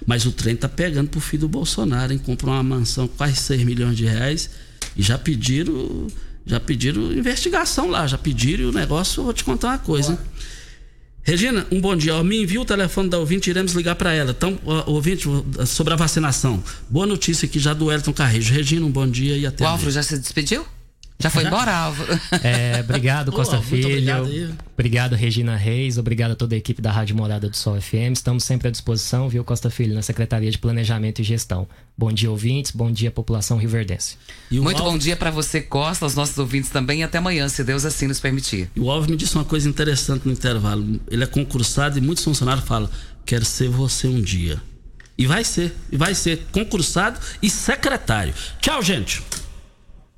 Mas 0.05 0.25
o 0.25 0.31
trem 0.31 0.55
tá 0.55 0.69
pegando 0.69 1.09
pro 1.09 1.19
filho 1.19 1.41
do 1.41 1.47
Bolsonaro, 1.47 2.13
hein? 2.13 2.19
Comprou 2.19 2.53
uma 2.53 2.61
mansão 2.61 3.07
quase 3.07 3.37
6 3.37 3.63
milhões 3.63 3.97
de 3.97 4.05
reais 4.05 4.49
e 4.95 5.01
já 5.01 5.17
pediram, 5.17 6.07
já 6.45 6.59
pediram 6.59 7.11
investigação 7.11 7.89
lá, 7.89 8.05
já 8.05 8.17
pediram 8.17 8.69
o 8.69 8.71
negócio, 8.71 9.23
vou 9.23 9.33
te 9.33 9.43
contar 9.43 9.69
uma 9.69 9.77
coisa, 9.77 10.11
hein? 10.11 10.19
Regina, 11.25 11.65
um 11.71 11.79
bom 11.79 11.95
dia. 11.95 12.21
me 12.21 12.43
envia 12.43 12.59
o 12.59 12.65
telefone 12.65 13.09
da 13.09 13.17
ouvinte, 13.17 13.49
iremos 13.49 13.71
ligar 13.73 13.95
para 13.95 14.13
ela. 14.13 14.31
Então, 14.31 14.59
ouvinte, 14.85 15.25
sobre 15.65 15.93
a 15.93 15.95
vacinação. 15.95 16.61
Boa 16.89 17.05
notícia 17.05 17.45
aqui 17.45 17.59
já 17.59 17.73
do 17.73 17.89
Elton 17.89 18.11
Carrejo. 18.11 18.53
Regina, 18.53 18.85
um 18.85 18.91
bom 18.91 19.07
dia 19.07 19.37
e 19.37 19.45
até. 19.45 19.63
O 19.63 19.67
Álvaro 19.67 19.89
já 19.89 20.03
se 20.03 20.19
despediu? 20.19 20.65
Já 21.23 21.29
foi 21.29 21.45
embora, 21.45 21.73
Álvaro? 21.73 22.19
É, 22.43 22.81
obrigado, 22.81 23.31
Costa 23.31 23.61
Filho. 23.61 23.87
Obrigado, 23.87 24.55
obrigado, 24.73 25.15
Regina 25.15 25.55
Reis. 25.55 25.97
Obrigado 25.97 26.31
a 26.31 26.35
toda 26.35 26.55
a 26.55 26.57
equipe 26.57 26.81
da 26.81 26.91
Rádio 26.91 27.15
Morada 27.15 27.47
do 27.47 27.55
Sol 27.55 27.79
FM. 27.79 28.11
Estamos 28.13 28.43
sempre 28.43 28.67
à 28.67 28.71
disposição, 28.71 29.29
viu, 29.29 29.43
Costa 29.43 29.69
Filho, 29.69 29.93
na 29.95 30.01
Secretaria 30.01 30.51
de 30.51 30.57
Planejamento 30.57 31.19
e 31.19 31.23
Gestão. 31.23 31.65
Bom 31.97 32.11
dia, 32.11 32.29
ouvintes. 32.29 32.71
Bom 32.71 32.91
dia, 32.91 33.09
população 33.09 33.57
riverdense. 33.57 34.17
Muito 34.51 34.79
Alvo... 34.79 34.91
bom 34.91 34.97
dia 34.97 35.15
para 35.15 35.31
você, 35.31 35.61
Costa, 35.61 36.05
aos 36.05 36.15
nossos 36.15 36.37
ouvintes 36.37 36.69
também. 36.69 36.99
E 36.99 37.03
até 37.03 37.19
amanhã, 37.19 37.47
se 37.47 37.63
Deus 37.63 37.85
assim 37.85 38.07
nos 38.07 38.19
permitir. 38.19 38.69
E 38.75 38.79
o 38.81 38.91
Alvo 38.91 39.09
me 39.09 39.15
disse 39.15 39.35
uma 39.35 39.45
coisa 39.45 39.69
interessante 39.69 40.25
no 40.25 40.33
intervalo. 40.33 40.99
Ele 41.09 41.23
é 41.23 41.27
concursado 41.27 41.97
e 41.97 42.01
muitos 42.01 42.23
funcionários 42.23 42.65
falam: 42.65 42.89
quero 43.25 43.45
ser 43.45 43.69
você 43.69 44.07
um 44.07 44.21
dia. 44.21 44.61
E 45.17 45.25
vai 45.25 45.45
ser, 45.45 45.73
e 45.89 45.95
vai 45.95 46.13
ser 46.13 46.47
concursado 46.51 47.17
e 47.41 47.49
secretário. 47.49 48.33
Tchau, 48.59 48.81
gente. 48.81 49.23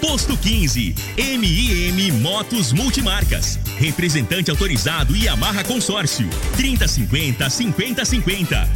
Posto 0.00 0.36
15. 0.36 0.94
MIM 1.16 2.12
Motos 2.20 2.72
Multimarcas. 2.72 3.58
Representante 3.78 4.50
autorizado 4.50 5.16
e 5.16 5.28
amarra 5.28 5.62
consórcio. 5.64 6.28
3050 6.56 7.50
5050. 7.50 8.68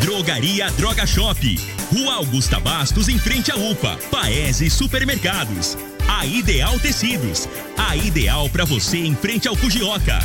Drogaria 0.00 0.70
Droga 0.72 1.06
Shop. 1.06 1.58
Rua 1.92 2.14
Augusta 2.14 2.58
Bastos, 2.60 3.08
em 3.08 3.18
frente 3.18 3.50
à 3.50 3.56
UPA. 3.56 3.98
Paese 4.10 4.70
Supermercados. 4.70 5.76
A 6.08 6.24
Ideal 6.26 6.78
Tecidos. 6.78 7.48
A 7.76 7.96
ideal 7.96 8.48
para 8.48 8.64
você 8.64 8.98
em 8.98 9.14
frente 9.14 9.48
ao 9.48 9.56
Fujioka. 9.56 10.18